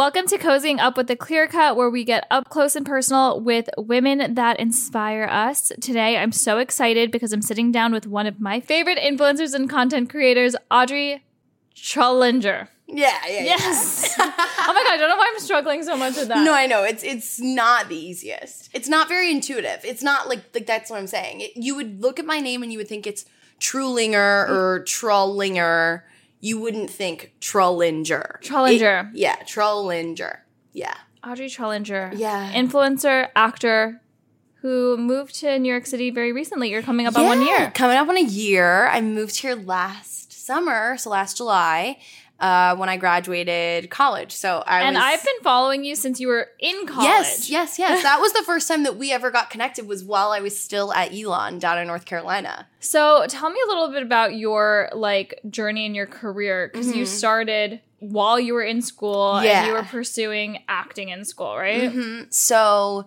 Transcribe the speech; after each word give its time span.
Welcome 0.00 0.28
to 0.28 0.38
Cozying 0.38 0.78
Up 0.78 0.96
with 0.96 1.08
the 1.08 1.14
Clear 1.14 1.46
Cut, 1.46 1.76
where 1.76 1.90
we 1.90 2.04
get 2.04 2.26
up 2.30 2.48
close 2.48 2.74
and 2.74 2.86
personal 2.86 3.38
with 3.38 3.68
women 3.76 4.32
that 4.32 4.58
inspire 4.58 5.24
us. 5.24 5.70
Today, 5.78 6.16
I'm 6.16 6.32
so 6.32 6.56
excited 6.56 7.10
because 7.10 7.34
I'm 7.34 7.42
sitting 7.42 7.70
down 7.70 7.92
with 7.92 8.06
one 8.06 8.26
of 8.26 8.40
my 8.40 8.60
favorite 8.60 8.96
influencers 8.96 9.52
and 9.52 9.68
content 9.68 10.08
creators, 10.08 10.56
Audrey 10.70 11.22
Trullinger. 11.76 12.68
Yeah, 12.86 13.12
yeah, 13.28 13.40
Yes. 13.42 14.14
oh 14.18 14.24
my 14.26 14.84
god, 14.86 14.94
I 14.94 14.96
don't 14.96 15.10
know 15.10 15.18
why 15.18 15.30
I'm 15.34 15.38
struggling 15.38 15.82
so 15.82 15.98
much 15.98 16.16
with 16.16 16.28
that. 16.28 16.46
No, 16.46 16.54
I 16.54 16.64
know 16.64 16.82
it's 16.82 17.04
it's 17.04 17.38
not 17.38 17.90
the 17.90 17.96
easiest. 17.96 18.70
It's 18.72 18.88
not 18.88 19.06
very 19.06 19.30
intuitive. 19.30 19.80
It's 19.84 20.02
not 20.02 20.30
like 20.30 20.40
like 20.54 20.64
that's 20.64 20.88
what 20.88 20.98
I'm 20.98 21.08
saying. 21.08 21.42
It, 21.42 21.50
you 21.56 21.76
would 21.76 22.00
look 22.00 22.18
at 22.18 22.24
my 22.24 22.40
name 22.40 22.62
and 22.62 22.72
you 22.72 22.78
would 22.78 22.88
think 22.88 23.06
it's 23.06 23.26
Trulinger 23.60 24.48
mm. 24.48 24.48
or 24.48 24.82
Trollinger. 24.86 26.04
You 26.40 26.58
wouldn't 26.60 26.90
think 26.90 27.34
Trollinger. 27.40 28.40
Trollinger. 28.42 29.10
It- 29.12 29.16
yeah, 29.18 29.36
Trollinger. 29.44 30.38
Yeah. 30.72 30.94
Audrey 31.22 31.48
Trullinger. 31.48 32.12
Yeah. 32.16 32.50
Influencer, 32.52 33.28
actor, 33.36 34.00
who 34.62 34.96
moved 34.96 35.34
to 35.40 35.58
New 35.58 35.68
York 35.70 35.86
City 35.86 36.10
very 36.10 36.32
recently. 36.32 36.70
You're 36.70 36.82
coming 36.82 37.06
up 37.06 37.16
on 37.16 37.24
one 37.26 37.42
year. 37.42 37.70
Coming 37.74 37.96
up 37.98 38.08
on 38.08 38.16
a 38.16 38.22
year. 38.22 38.86
I 38.88 39.00
moved 39.00 39.36
here 39.36 39.54
last 39.54 40.32
summer, 40.46 40.96
so 40.96 41.10
last 41.10 41.36
July, 41.36 41.98
uh, 42.40 42.74
when 42.76 42.88
I 42.88 42.96
graduated 42.96 43.90
college. 43.90 44.32
So 44.32 44.62
I 44.66 44.82
And 44.82 44.96
was, 44.96 45.04
I've 45.04 45.24
been 45.24 45.40
following 45.42 45.84
you 45.84 45.94
since 45.94 46.18
you 46.20 46.28
were 46.28 46.48
in 46.58 46.86
college. 46.86 47.04
Yes, 47.06 47.50
yes, 47.50 47.78
yes. 47.78 48.02
That 48.10 48.20
was 48.20 48.32
the 48.32 48.42
first 48.42 48.66
time 48.66 48.82
that 48.84 48.96
we 48.96 49.12
ever 49.12 49.30
got 49.30 49.50
connected 49.50 49.86
was 49.86 50.02
while 50.02 50.30
I 50.30 50.40
was 50.40 50.58
still 50.58 50.92
at 50.92 51.12
Elon 51.14 51.58
down 51.58 51.78
in 51.78 51.86
North 51.86 52.06
Carolina. 52.06 52.66
So 52.80 53.26
tell 53.28 53.50
me 53.50 53.60
a 53.64 53.68
little 53.68 53.88
bit 53.88 54.02
about 54.02 54.34
your 54.34 54.88
like 54.94 55.38
journey 55.50 55.84
in 55.86 55.94
your 55.94 56.06
career 56.06 56.70
because 56.72 56.94
you 56.94 57.04
started 57.06 57.80
while 57.98 58.40
you 58.40 58.54
were 58.54 58.62
in 58.62 58.80
school 58.80 59.36
and 59.36 59.66
you 59.66 59.72
were 59.74 59.82
pursuing 59.82 60.62
acting 60.68 61.10
in 61.10 61.24
school, 61.26 61.54
right? 61.56 61.92
Mhm. 61.92 62.32
So 62.32 63.04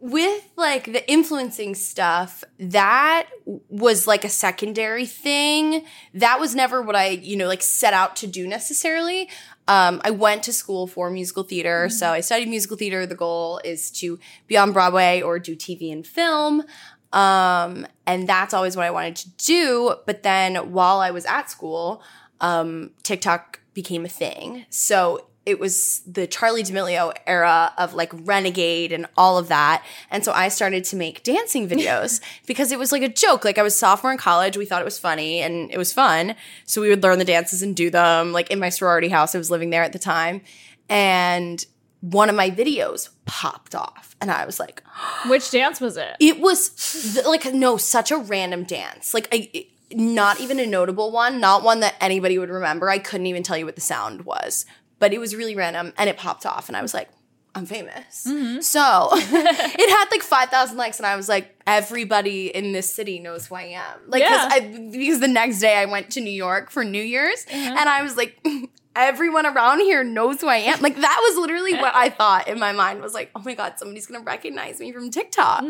with 0.00 0.48
like 0.56 0.84
the 0.84 1.08
influencing 1.10 1.74
stuff, 1.74 2.44
that 2.58 3.28
was 3.68 4.06
like 4.06 4.24
a 4.24 4.28
secondary 4.28 5.06
thing. 5.06 5.84
That 6.14 6.38
was 6.38 6.54
never 6.54 6.80
what 6.82 6.94
I, 6.94 7.08
you 7.08 7.36
know, 7.36 7.48
like 7.48 7.62
set 7.62 7.92
out 7.92 8.16
to 8.16 8.26
do 8.26 8.46
necessarily. 8.46 9.28
Um, 9.66 10.00
I 10.04 10.10
went 10.10 10.44
to 10.44 10.52
school 10.52 10.86
for 10.86 11.10
musical 11.10 11.42
theater. 11.42 11.88
So 11.88 12.10
I 12.10 12.20
studied 12.20 12.48
musical 12.48 12.76
theater. 12.76 13.06
The 13.06 13.14
goal 13.14 13.60
is 13.64 13.90
to 13.92 14.18
be 14.46 14.56
on 14.56 14.72
Broadway 14.72 15.20
or 15.20 15.38
do 15.38 15.54
TV 15.56 15.92
and 15.92 16.06
film. 16.06 16.64
Um, 17.12 17.86
and 18.06 18.28
that's 18.28 18.54
always 18.54 18.76
what 18.76 18.86
I 18.86 18.90
wanted 18.90 19.16
to 19.16 19.30
do. 19.30 19.96
But 20.06 20.22
then 20.22 20.72
while 20.72 21.00
I 21.00 21.10
was 21.10 21.26
at 21.26 21.50
school, 21.50 22.02
um, 22.40 22.90
TikTok 23.02 23.60
became 23.74 24.04
a 24.04 24.08
thing. 24.08 24.66
So 24.70 25.27
it 25.48 25.58
was 25.58 26.00
the 26.06 26.26
Charli 26.28 26.62
D'Amelio 26.66 27.12
era 27.26 27.72
of 27.78 27.94
like 27.94 28.12
Renegade 28.12 28.92
and 28.92 29.06
all 29.16 29.38
of 29.38 29.48
that. 29.48 29.82
And 30.10 30.22
so 30.24 30.32
I 30.32 30.48
started 30.48 30.84
to 30.84 30.96
make 30.96 31.22
dancing 31.22 31.66
videos 31.72 32.20
because 32.46 32.70
it 32.70 32.78
was 32.78 32.92
like 32.92 33.02
a 33.02 33.08
joke. 33.08 33.44
Like 33.44 33.56
I 33.58 33.62
was 33.62 33.76
sophomore 33.78 34.12
in 34.12 34.18
college. 34.18 34.56
We 34.56 34.66
thought 34.66 34.82
it 34.82 34.84
was 34.84 34.98
funny 34.98 35.40
and 35.40 35.70
it 35.72 35.78
was 35.78 35.92
fun. 35.92 36.34
So 36.66 36.82
we 36.82 36.90
would 36.90 37.02
learn 37.02 37.18
the 37.18 37.24
dances 37.24 37.62
and 37.62 37.74
do 37.74 37.88
them 37.90 38.32
like 38.32 38.50
in 38.50 38.58
my 38.60 38.68
sorority 38.68 39.08
house. 39.08 39.34
I 39.34 39.38
was 39.38 39.50
living 39.50 39.70
there 39.70 39.82
at 39.82 39.92
the 39.94 39.98
time. 39.98 40.42
And 40.88 41.64
one 42.00 42.28
of 42.28 42.36
my 42.36 42.50
videos 42.50 43.08
popped 43.24 43.74
off. 43.74 44.14
And 44.20 44.30
I 44.30 44.44
was 44.44 44.60
like, 44.60 44.82
Which 45.28 45.50
dance 45.50 45.80
was 45.80 45.96
it? 45.96 46.16
it 46.20 46.40
was 46.40 47.12
th- 47.14 47.24
like 47.26 47.46
no, 47.54 47.76
such 47.76 48.10
a 48.10 48.16
random 48.18 48.64
dance. 48.64 49.14
Like 49.14 49.28
I, 49.32 49.48
it- 49.52 49.66
not 49.90 50.38
even 50.38 50.60
a 50.60 50.66
notable 50.66 51.10
one, 51.10 51.40
not 51.40 51.62
one 51.62 51.80
that 51.80 51.94
anybody 51.98 52.38
would 52.38 52.50
remember. 52.50 52.90
I 52.90 52.98
couldn't 52.98 53.24
even 53.26 53.42
tell 53.42 53.56
you 53.56 53.64
what 53.64 53.74
the 53.74 53.80
sound 53.80 54.26
was, 54.26 54.66
but 54.98 55.12
it 55.12 55.18
was 55.18 55.34
really 55.34 55.54
random 55.54 55.92
and 55.96 56.08
it 56.10 56.16
popped 56.16 56.44
off, 56.46 56.68
and 56.68 56.76
I 56.76 56.82
was 56.82 56.94
like. 56.94 57.08
I'm 57.54 57.64
famous. 57.66 58.24
Mm-hmm. 58.28 58.60
So 58.60 59.08
it 59.12 59.90
had 59.90 60.04
like 60.12 60.22
5,000 60.22 60.76
likes, 60.76 60.98
and 60.98 61.06
I 61.06 61.16
was 61.16 61.28
like, 61.28 61.56
everybody 61.66 62.54
in 62.54 62.72
this 62.72 62.94
city 62.94 63.18
knows 63.18 63.46
who 63.46 63.56
I 63.56 63.62
am. 63.62 63.98
Like, 64.06 64.20
Yeah. 64.20 64.48
I, 64.52 64.60
because 64.92 65.18
the 65.18 65.28
next 65.28 65.58
day 65.58 65.74
I 65.76 65.86
went 65.86 66.10
to 66.10 66.20
New 66.20 66.30
York 66.30 66.70
for 66.70 66.84
New 66.84 67.02
Year's, 67.02 67.44
Uh-huh. 67.50 67.74
and 67.76 67.88
I 67.88 68.02
was 68.02 68.16
like, 68.16 68.38
everyone 68.94 69.46
around 69.46 69.80
here 69.80 70.04
knows 70.04 70.40
who 70.42 70.46
I 70.46 70.56
am. 70.56 70.80
Like, 70.82 70.96
that 71.00 71.20
was 71.22 71.36
literally 71.38 71.72
what 71.74 71.94
I 71.96 72.10
thought 72.10 72.46
in 72.48 72.60
my 72.60 72.72
mind 72.72 73.00
was 73.00 73.14
like, 73.14 73.30
oh 73.34 73.40
my 73.40 73.54
God, 73.54 73.72
somebody's 73.78 74.06
gonna 74.06 74.22
recognize 74.22 74.78
me 74.78 74.92
from 74.92 75.10
TikTok 75.10 75.64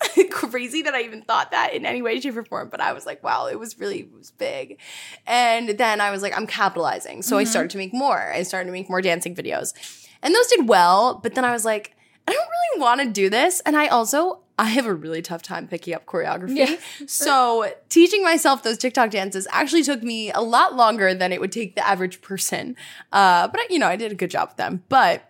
crazy 0.30 0.82
that 0.82 0.94
I 0.94 1.02
even 1.02 1.22
thought 1.22 1.50
that 1.50 1.74
in 1.74 1.84
any 1.84 2.02
way, 2.02 2.20
shape, 2.20 2.36
or 2.36 2.44
form. 2.44 2.68
But 2.68 2.80
I 2.80 2.92
was 2.92 3.06
like, 3.06 3.22
wow, 3.22 3.46
it 3.46 3.58
was 3.58 3.78
really 3.78 4.00
it 4.00 4.12
was 4.12 4.30
big. 4.30 4.78
And 5.26 5.70
then 5.70 6.00
I 6.00 6.10
was 6.10 6.22
like, 6.22 6.36
I'm 6.36 6.46
capitalizing. 6.46 7.22
So 7.22 7.38
I 7.38 7.44
started 7.44 7.70
to 7.70 7.78
make 7.78 7.92
more. 7.92 8.32
I 8.32 8.42
started 8.42 8.66
to 8.66 8.72
make 8.72 8.88
more 8.88 9.02
dancing 9.02 9.34
videos. 9.34 9.74
And 10.22 10.34
those 10.34 10.46
did 10.48 10.68
well, 10.68 11.20
but 11.22 11.34
then 11.34 11.44
I 11.44 11.52
was 11.52 11.64
like, 11.64 11.94
I 12.26 12.32
don't 12.32 12.48
really 12.48 12.82
want 12.82 13.00
to 13.00 13.08
do 13.08 13.30
this. 13.30 13.60
And 13.60 13.76
I 13.76 13.86
also 13.86 14.40
I 14.58 14.64
have 14.64 14.86
a 14.86 14.94
really 14.94 15.22
tough 15.22 15.42
time 15.42 15.68
picking 15.68 15.94
up 15.94 16.04
choreography. 16.04 16.56
Yeah. 16.56 16.76
So 17.06 17.72
teaching 17.88 18.22
myself 18.24 18.62
those 18.62 18.76
TikTok 18.76 19.10
dances 19.10 19.46
actually 19.50 19.84
took 19.84 20.02
me 20.02 20.32
a 20.32 20.40
lot 20.40 20.74
longer 20.74 21.14
than 21.14 21.32
it 21.32 21.40
would 21.40 21.52
take 21.52 21.76
the 21.76 21.86
average 21.86 22.20
person. 22.20 22.76
Uh, 23.12 23.48
but 23.48 23.70
you 23.70 23.78
know, 23.78 23.86
I 23.86 23.96
did 23.96 24.10
a 24.10 24.16
good 24.16 24.30
job 24.30 24.48
with 24.48 24.56
them. 24.56 24.82
But 24.88 25.27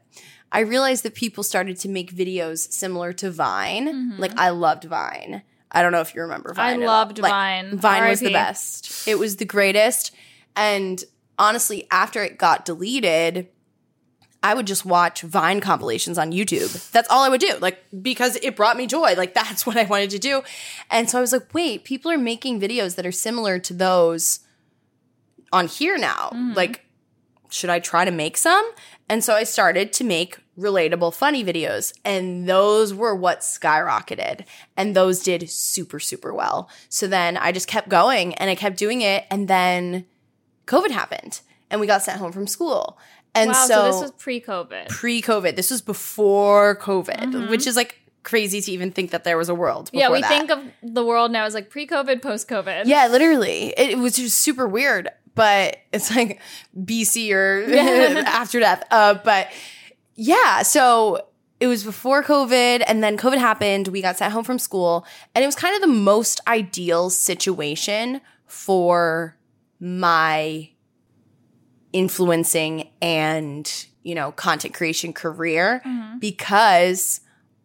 I 0.50 0.60
realized 0.60 1.02
that 1.04 1.14
people 1.14 1.42
started 1.44 1.76
to 1.80 1.88
make 1.88 2.14
videos 2.14 2.72
similar 2.72 3.12
to 3.14 3.30
Vine. 3.30 4.16
Like 4.18 4.36
I 4.38 4.50
loved 4.50 4.84
Vine. 4.84 5.42
I 5.70 5.82
don't 5.82 5.92
know 5.92 6.00
if 6.00 6.14
you 6.14 6.22
remember 6.22 6.50
Mm-hmm. 6.50 6.60
I 6.60 6.70
Vine. 6.72 6.80
all. 6.82 6.86
loved 6.86 7.18
Like, 7.18 7.30
Vine. 7.30 7.76
Vine 7.78 8.08
was 8.08 8.20
the 8.20 8.32
best. 8.32 9.06
It 9.06 9.18
was 9.18 9.36
the 9.36 9.44
greatest. 9.44 10.14
And 10.56 11.02
honestly, 11.38 11.86
after 11.90 12.22
it 12.24 12.38
got 12.38 12.64
deleted, 12.64 13.48
I 14.42 14.54
would 14.54 14.66
just 14.66 14.86
watch 14.86 15.20
Vine 15.22 15.60
compilations 15.60 16.16
on 16.16 16.32
YouTube. 16.32 16.90
That's 16.92 17.08
all 17.10 17.22
I 17.24 17.28
would 17.28 17.40
do. 17.40 17.54
Like 17.60 17.84
because 18.02 18.36
it 18.36 18.56
brought 18.56 18.76
me 18.78 18.86
joy. 18.86 19.14
Like 19.16 19.34
that's 19.40 19.66
what 19.66 19.76
I 19.76 19.84
wanted 19.84 20.10
to 20.10 20.18
do. 20.18 20.42
And 20.90 21.10
so 21.10 21.18
I 21.18 21.20
was 21.20 21.32
like, 21.32 21.52
wait, 21.52 21.84
people 21.84 22.10
are 22.10 22.16
making 22.18 22.60
videos 22.60 22.96
that 22.96 23.04
are 23.04 23.12
similar 23.12 23.58
to 23.58 23.74
those 23.74 24.40
on 25.52 25.66
here 25.66 25.98
now. 25.98 26.30
Like 26.54 26.84
should 27.50 27.70
I 27.70 27.78
try 27.78 28.04
to 28.04 28.10
make 28.10 28.36
some? 28.36 28.70
And 29.08 29.24
so 29.24 29.34
I 29.34 29.44
started 29.44 29.92
to 29.94 30.04
make 30.04 30.38
relatable, 30.58 31.14
funny 31.14 31.44
videos. 31.44 31.92
And 32.04 32.48
those 32.48 32.92
were 32.92 33.14
what 33.14 33.40
skyrocketed. 33.40 34.44
And 34.76 34.94
those 34.94 35.22
did 35.22 35.48
super, 35.50 36.00
super 36.00 36.34
well. 36.34 36.68
So 36.88 37.06
then 37.06 37.36
I 37.36 37.52
just 37.52 37.68
kept 37.68 37.88
going 37.88 38.34
and 38.34 38.50
I 38.50 38.54
kept 38.54 38.76
doing 38.76 39.00
it. 39.00 39.24
And 39.30 39.48
then 39.48 40.04
COVID 40.66 40.90
happened 40.90 41.40
and 41.70 41.80
we 41.80 41.86
got 41.86 42.02
sent 42.02 42.18
home 42.20 42.32
from 42.32 42.46
school. 42.46 42.98
And 43.34 43.50
wow, 43.50 43.66
so, 43.66 43.74
so, 43.74 43.84
this 43.84 44.02
was 44.02 44.12
pre-COVID. 44.12 44.88
pre 44.88 45.22
COVID, 45.22 45.54
this 45.54 45.70
was 45.70 45.82
before 45.82 46.76
COVID, 46.76 47.32
mm-hmm. 47.32 47.50
which 47.50 47.66
is 47.66 47.76
like 47.76 48.00
crazy 48.22 48.60
to 48.60 48.72
even 48.72 48.90
think 48.90 49.10
that 49.10 49.24
there 49.24 49.36
was 49.38 49.48
a 49.48 49.54
world. 49.54 49.90
yeah, 49.92 50.10
we 50.10 50.20
that. 50.20 50.28
think 50.28 50.50
of 50.50 50.62
the 50.82 51.04
world 51.04 51.30
now 51.30 51.44
as 51.44 51.54
like 51.54 51.70
pre-COVID, 51.70 52.20
post-COVID. 52.20 52.82
Yeah, 52.86 53.06
literally. 53.08 53.74
It, 53.76 53.90
it 53.90 53.98
was 53.98 54.16
just 54.16 54.38
super 54.38 54.66
weird, 54.66 55.08
but 55.38 55.78
it's 55.92 56.14
like 56.14 56.40
BC 56.76 57.32
or 57.32 57.64
after 58.26 58.60
death. 58.60 58.84
Uh, 58.90 59.14
but 59.14 59.48
yeah, 60.16 60.62
so 60.62 61.26
it 61.60 61.66
was 61.68 61.84
before 61.84 62.22
COVID, 62.22 62.82
and 62.86 63.02
then 63.02 63.16
COVID 63.16 63.38
happened. 63.38 63.88
We 63.88 64.02
got 64.02 64.16
sent 64.16 64.32
home 64.32 64.44
from 64.44 64.58
school, 64.58 65.06
and 65.34 65.42
it 65.42 65.46
was 65.46 65.54
kind 65.54 65.74
of 65.74 65.80
the 65.80 65.86
most 65.86 66.40
ideal 66.46 67.08
situation 67.08 68.20
for 68.46 69.36
my 69.80 70.70
influencing 71.92 72.90
and 73.00 73.86
you 74.02 74.14
know 74.14 74.32
content 74.32 74.74
creation 74.74 75.12
career 75.12 75.82
because 76.18 77.20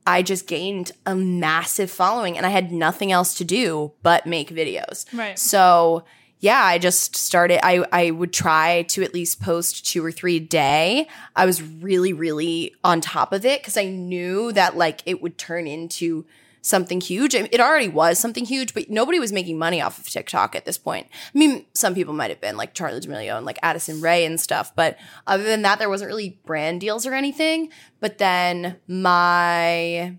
I 0.06 0.22
just 0.22 0.48
gained 0.48 0.92
a 1.06 1.16
massive 1.16 1.90
following 1.90 2.38
and 2.38 2.46
I 2.46 2.50
had 2.50 2.72
nothing 2.72 3.12
else 3.12 3.34
to 3.36 3.44
do 3.44 3.94
but 4.02 4.26
make 4.26 4.50
videos. 4.50 5.06
Right. 5.14 5.40
So 5.40 6.04
yeah, 6.44 6.62
I 6.62 6.78
just 6.78 7.16
started 7.16 7.66
I 7.66 7.86
I 7.94 8.12
would 8.12 8.34
try 8.34 8.82
to 8.90 9.02
at 9.02 9.14
least 9.14 9.42
post 9.42 9.88
two 9.88 10.04
or 10.04 10.12
three 10.12 10.36
a 10.36 10.40
day. 10.42 11.08
I 11.38 11.46
was 11.46 11.62
really 11.64 12.12
really 12.12 12.76
on 12.84 13.00
top 13.00 13.32
of 13.32 13.46
it 13.46 13.64
cuz 13.64 13.78
I 13.78 13.86
knew 13.86 14.52
that 14.52 14.76
like 14.76 15.04
it 15.06 15.22
would 15.22 15.38
turn 15.38 15.68
into 15.68 16.26
something 16.62 17.00
huge. 17.00 17.34
It 17.34 17.62
already 17.62 17.88
was 17.88 18.20
something 18.20 18.44
huge, 18.44 18.74
but 18.74 18.90
nobody 18.90 19.22
was 19.22 19.32
making 19.32 19.58
money 19.58 19.82
off 19.82 19.98
of 19.98 20.10
TikTok 20.10 20.54
at 20.54 20.66
this 20.66 20.78
point. 20.78 21.08
I 21.34 21.38
mean, 21.38 21.66
some 21.74 21.96
people 21.96 22.14
might 22.14 22.30
have 22.30 22.42
been 22.42 22.58
like 22.58 22.76
Charli 22.76 23.02
D'Amelio 23.02 23.38
and 23.38 23.46
like 23.46 23.60
Addison 23.64 24.02
Rae 24.02 24.26
and 24.26 24.38
stuff, 24.38 24.76
but 24.76 24.98
other 25.26 25.44
than 25.44 25.62
that, 25.62 25.80
there 25.80 25.90
wasn't 25.90 26.10
really 26.10 26.42
brand 26.46 26.82
deals 26.82 27.06
or 27.06 27.14
anything. 27.14 27.70
But 28.02 28.18
then 28.18 28.82
my 28.86 30.18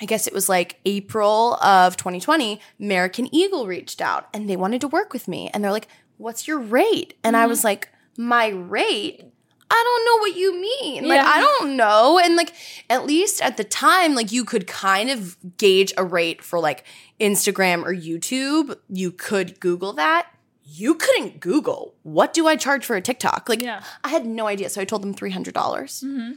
I 0.00 0.06
guess 0.06 0.26
it 0.26 0.34
was 0.34 0.48
like 0.48 0.80
April 0.84 1.54
of 1.62 1.96
2020, 1.96 2.60
American 2.80 3.32
Eagle 3.32 3.66
reached 3.66 4.00
out 4.00 4.28
and 4.34 4.50
they 4.50 4.56
wanted 4.56 4.80
to 4.80 4.88
work 4.88 5.12
with 5.12 5.28
me. 5.28 5.50
And 5.52 5.62
they're 5.62 5.72
like, 5.72 5.88
What's 6.16 6.46
your 6.46 6.60
rate? 6.60 7.14
And 7.24 7.36
I 7.36 7.42
mm-hmm. 7.42 7.50
was 7.50 7.64
like, 7.64 7.88
My 8.16 8.48
rate? 8.48 9.22
I 9.70 9.82
don't 9.82 10.04
know 10.04 10.20
what 10.20 10.36
you 10.36 10.60
mean. 10.60 11.08
Like, 11.08 11.20
Yeah. 11.20 11.32
I 11.32 11.40
don't 11.40 11.76
know. 11.76 12.18
And 12.18 12.36
like, 12.36 12.54
at 12.90 13.06
least 13.06 13.40
at 13.40 13.56
the 13.56 13.64
time, 13.64 14.14
like, 14.14 14.32
you 14.32 14.44
could 14.44 14.66
kind 14.66 15.10
of 15.10 15.36
gauge 15.58 15.92
a 15.96 16.04
rate 16.04 16.42
for 16.42 16.58
like 16.58 16.84
Instagram 17.20 17.84
or 17.84 17.94
YouTube. 17.94 18.76
You 18.88 19.10
could 19.12 19.60
Google 19.60 19.92
that. 19.94 20.28
you 20.66 20.94
couldn't 20.94 21.38
Google 21.40 21.94
what 22.04 22.32
do 22.32 22.46
I 22.46 22.56
charge 22.56 22.84
for 22.84 22.96
a 22.96 23.00
TikTok? 23.00 23.48
Like 23.48 23.62
Yeah. 23.62 23.82
I 24.04 24.08
had 24.08 24.26
no 24.26 24.46
idea. 24.46 24.68
So 24.68 24.80
I 24.80 24.84
told 24.84 25.02
them 25.02 25.14
three 25.14 25.30
dollars. 25.30 26.02
Mm-hmm. 26.06 26.32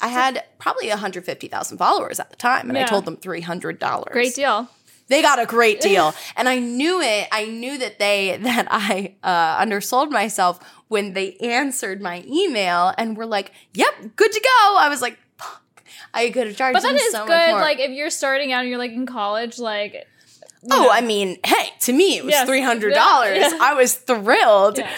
I 0.00 0.08
had 0.08 0.44
probably 0.58 0.88
150,000 0.88 1.78
followers 1.78 2.20
at 2.20 2.30
the 2.30 2.36
time, 2.36 2.68
and 2.68 2.76
I 2.78 2.84
told 2.84 3.04
them 3.04 3.16
$300. 3.16 4.04
Great 4.10 4.34
deal. 4.34 4.68
They 5.08 5.22
got 5.22 5.38
a 5.38 5.46
great 5.46 5.80
deal. 5.88 6.14
and 6.36 6.48
I 6.48 6.58
knew 6.58 7.00
it. 7.00 7.28
I 7.30 7.46
knew 7.46 7.78
that 7.78 7.98
they, 7.98 8.36
that 8.42 8.66
I 8.70 9.14
uh, 9.22 9.58
undersold 9.60 10.10
myself 10.10 10.60
when 10.88 11.12
they 11.14 11.34
answered 11.36 12.00
my 12.02 12.24
email 12.26 12.92
and 12.98 13.16
were 13.16 13.26
like, 13.26 13.52
yep, 13.72 13.94
good 14.16 14.32
to 14.32 14.40
go. 14.40 14.76
I 14.78 14.88
was 14.88 15.00
like, 15.02 15.18
fuck. 15.38 15.62
I 16.12 16.30
could 16.30 16.46
have 16.48 16.56
charged 16.56 16.74
But 16.74 16.82
that 16.82 16.88
them 16.88 16.96
is 16.96 17.12
so 17.12 17.26
good. 17.26 17.52
Like 17.52 17.78
if 17.80 17.90
you're 17.90 18.10
starting 18.10 18.52
out 18.52 18.60
and 18.60 18.68
you're 18.68 18.78
like 18.78 18.92
in 18.92 19.06
college, 19.06 19.58
like 19.58 20.06
oh, 20.70 20.82
know. 20.84 20.90
I 20.90 21.00
mean, 21.00 21.38
hey, 21.44 21.70
to 21.80 21.92
me, 21.92 22.16
it 22.18 22.24
was 22.24 22.32
Yes. 22.32 22.48
$300. 22.48 22.90
Yeah, 22.92 23.34
yeah. 23.34 23.58
I 23.60 23.74
was 23.74 23.94
thrilled. 23.96 24.78
Yeah. 24.78 24.90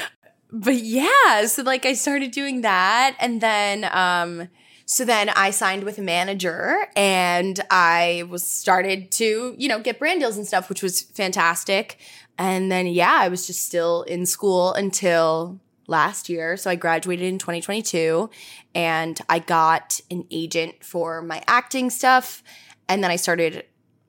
but 0.53 0.75
yeah, 0.77 1.47
so 1.47 1.63
like 1.63 1.85
I 1.87 1.95
started 1.95 2.31
doing 2.31 2.61
that 2.63 3.17
and 3.19 3.41
then 3.41 3.85
um 3.93 4.49
so 4.88 5.05
then 5.05 5.29
I 5.31 5.50
signed 5.50 5.83
with 5.83 5.99
a 5.99 6.03
manager 6.03 6.87
and 6.94 7.59
I 7.73 8.23
was 8.31 8.49
started 8.49 9.11
to, 9.12 9.56
you 9.59 9.69
know, 9.69 9.81
get 9.81 9.99
brand 9.99 10.21
deals 10.21 10.37
and 10.37 10.47
stuff, 10.47 10.69
which 10.69 10.81
was 10.81 11.03
fantastic. 11.03 11.99
And 12.38 12.71
then 12.71 12.87
yeah, 12.87 13.19
I 13.19 13.27
was 13.27 13.49
just 13.49 13.67
still 13.67 14.03
in 14.05 14.27
school 14.27 14.73
until 14.75 15.59
last 15.88 16.29
year. 16.29 16.56
So 16.56 16.71
I 16.71 16.77
graduated 16.77 17.27
in 17.27 17.38
2022 17.38 18.31
and 18.77 19.21
I 19.29 19.41
got 19.41 20.00
an 20.09 20.25
agent 20.31 20.85
for 20.85 21.21
my 21.21 21.43
acting 21.49 21.91
stuff 21.91 22.44
and 22.88 23.03
then 23.03 23.11
I 23.11 23.17
started 23.17 23.65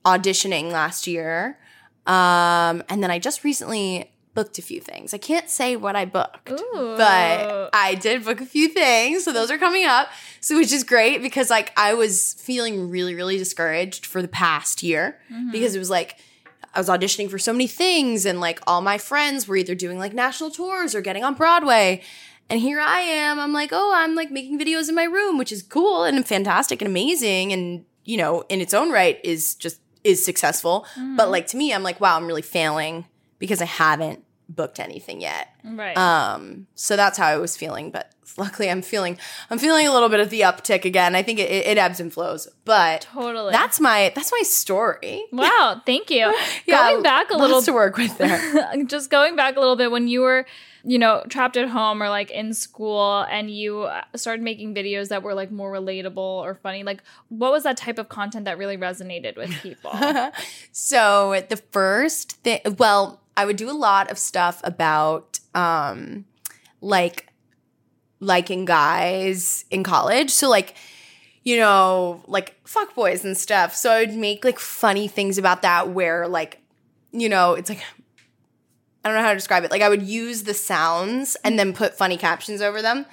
auditioning 0.06 0.71
last 0.71 1.07
year. 1.07 1.57
Um 2.06 2.83
and 2.88 3.01
then 3.01 3.09
I 3.09 3.18
just 3.18 3.44
recently 3.44 4.12
booked 4.38 4.60
a 4.60 4.62
few 4.62 4.80
things. 4.80 5.16
I 5.16 5.18
can't 5.18 5.50
say 5.50 5.75
what 5.75 5.95
I 5.95 6.06
booked 6.06 6.51
Ooh. 6.51 6.94
but 6.95 7.72
I 7.74 7.98
did 8.00 8.24
book 8.24 8.39
a 8.39 8.45
few 8.45 8.69
things, 8.69 9.24
so 9.24 9.34
those 9.34 9.50
are 9.50 9.57
coming 9.57 9.84
up. 9.84 10.10
So 10.42 10.56
which 10.57 10.72
is 10.72 10.84
great 10.84 11.24
because 11.24 11.50
like 11.50 11.74
I 11.75 11.95
was 11.95 12.36
feeling 12.36 12.92
really 12.92 13.16
really 13.16 13.39
discouraged 13.39 14.06
for 14.06 14.22
the 14.22 14.28
past 14.28 14.84
year 14.84 15.19
mm-hmm. 15.34 15.50
because 15.50 15.74
it 15.74 15.80
was 15.80 15.89
like 15.89 16.19
I 16.75 16.80
was 16.80 16.88
auditioning 16.88 17.31
for 17.31 17.39
so 17.39 17.51
many 17.51 17.66
things 17.66 18.28
and 18.28 18.39
like 18.39 18.60
all 18.68 18.80
my 18.81 19.00
friends 19.00 19.48
were 19.48 19.56
either 19.56 19.74
doing 19.74 19.98
like 19.98 20.13
national 20.13 20.51
tours 20.51 20.94
or 20.94 21.01
getting 21.01 21.24
on 21.24 21.34
Broadway. 21.34 22.04
And 22.48 22.62
here 22.62 22.80
I 22.80 23.01
am. 23.01 23.39
I'm 23.39 23.54
like, 23.54 23.72
"Oh, 23.72 23.92
I'm 23.95 24.13
like 24.13 24.30
making 24.30 24.60
videos 24.60 24.88
in 24.88 24.94
my 24.94 25.06
room, 25.06 25.39
which 25.39 25.51
is 25.51 25.63
cool 25.63 26.04
and 26.04 26.28
fantastic 26.28 26.80
and 26.80 26.88
amazing 26.88 27.51
and, 27.54 27.86
you 28.06 28.18
know, 28.18 28.44
in 28.50 28.62
its 28.62 28.75
own 28.75 28.92
right 28.92 29.19
is 29.24 29.56
just 29.56 29.81
is 30.04 30.24
successful." 30.24 30.86
But 30.95 31.01
mm-hmm. 31.01 31.31
like 31.31 31.48
to 31.48 31.57
me, 31.57 31.74
I'm 31.74 31.81
like, 31.81 32.00
"Wow, 32.00 32.18
I'm 32.18 32.28
really 32.28 32.44
failing 32.44 33.06
because 33.39 33.62
I 33.62 33.66
haven't 33.66 34.24
booked 34.49 34.79
anything 34.79 35.21
yet." 35.21 35.49
right. 35.63 35.97
Um, 35.97 36.67
so 36.75 36.95
that's 36.95 37.17
how 37.17 37.27
I 37.27 37.38
was 37.38 37.57
feeling, 37.57 37.91
but 37.91 38.13
luckily 38.38 38.69
I'm 38.69 38.81
feeling 38.81 39.17
I'm 39.49 39.57
feeling 39.57 39.88
a 39.88 39.94
little 39.94 40.09
bit 40.09 40.19
of 40.19 40.29
the 40.29 40.41
uptick 40.41 40.85
again. 40.85 41.15
I 41.15 41.23
think 41.23 41.39
it, 41.39 41.49
it, 41.49 41.77
ebbs 41.77 41.99
and 41.99 42.11
flows, 42.11 42.47
but 42.65 43.01
totally. 43.01 43.51
that's 43.51 43.79
my 43.79 44.11
that's 44.15 44.31
my 44.31 44.41
story. 44.44 45.23
wow. 45.31 45.81
Thank 45.85 46.09
you. 46.09 46.33
Yeah, 46.65 46.89
Going 46.89 47.03
back 47.03 47.29
a 47.31 47.38
little 47.38 47.61
to 47.61 47.73
work 47.73 47.97
with 47.97 48.17
there. 48.17 48.83
just 48.85 49.09
going 49.09 49.35
back 49.35 49.55
a 49.55 49.59
little 49.59 49.75
bit 49.75 49.91
when 49.91 50.07
you 50.07 50.21
were 50.21 50.45
you 50.83 50.97
know 50.97 51.23
trapped 51.27 51.57
at 51.57 51.67
home 51.67 52.01
or 52.01 52.09
like 52.09 52.31
in 52.31 52.53
school 52.53 53.25
and 53.29 53.51
you 53.51 53.81
uh, 53.81 54.03
started 54.15 54.41
making 54.41 54.73
videos 54.73 55.09
that 55.09 55.23
were 55.23 55.33
like 55.33 55.51
more 55.51 55.71
relatable 55.71 56.17
or 56.17 56.55
funny 56.55 56.83
like 56.83 57.01
what 57.29 57.51
was 57.51 57.63
that 57.63 57.75
type 57.75 57.97
of 57.97 58.07
content 58.07 58.45
that 58.45 58.57
really 58.57 58.77
resonated 58.77 59.35
with 59.35 59.50
people 59.61 59.91
so 60.71 61.43
the 61.50 61.57
first 61.71 62.33
thing, 62.43 62.59
well, 62.77 63.21
I 63.38 63.45
would 63.45 63.56
do 63.56 63.69
a 63.69 63.72
lot 63.72 64.12
of 64.12 64.18
stuff 64.18 64.60
about 64.66 65.39
um, 65.56 66.25
like 66.81 67.28
liking 68.19 68.66
guys 68.66 69.63
in 69.72 69.84
college. 69.84 70.31
So 70.31 70.50
like 70.50 70.75
you 71.44 71.56
know, 71.56 72.22
like 72.28 72.57
fuck 72.68 72.94
boys 72.94 73.24
and 73.24 73.38
stuff. 73.38 73.74
So 73.74 73.89
I 73.89 74.01
would 74.01 74.13
make 74.13 74.44
like 74.44 74.60
funny 74.60 75.07
things 75.07 75.38
about 75.38 75.62
that 75.62 75.88
where 75.92 76.28
like, 76.28 76.60
you 77.13 77.30
know, 77.30 77.54
it's 77.54 77.69
like 77.69 77.81
I 79.06 79.07
don't 79.07 79.16
know 79.16 79.24
how 79.24 79.30
to 79.30 79.38
describe 79.38 79.63
it. 79.63 79.72
Like 79.72 79.81
I 79.81 79.88
would 79.88 80.04
use 80.04 80.44
the 80.44 80.54
sounds 80.54 81.38
and 81.45 81.57
then 81.57 81.72
put 81.72 81.95
funny 81.95 82.18
captions 82.18 82.62
over 82.62 82.81
them. 82.81 83.06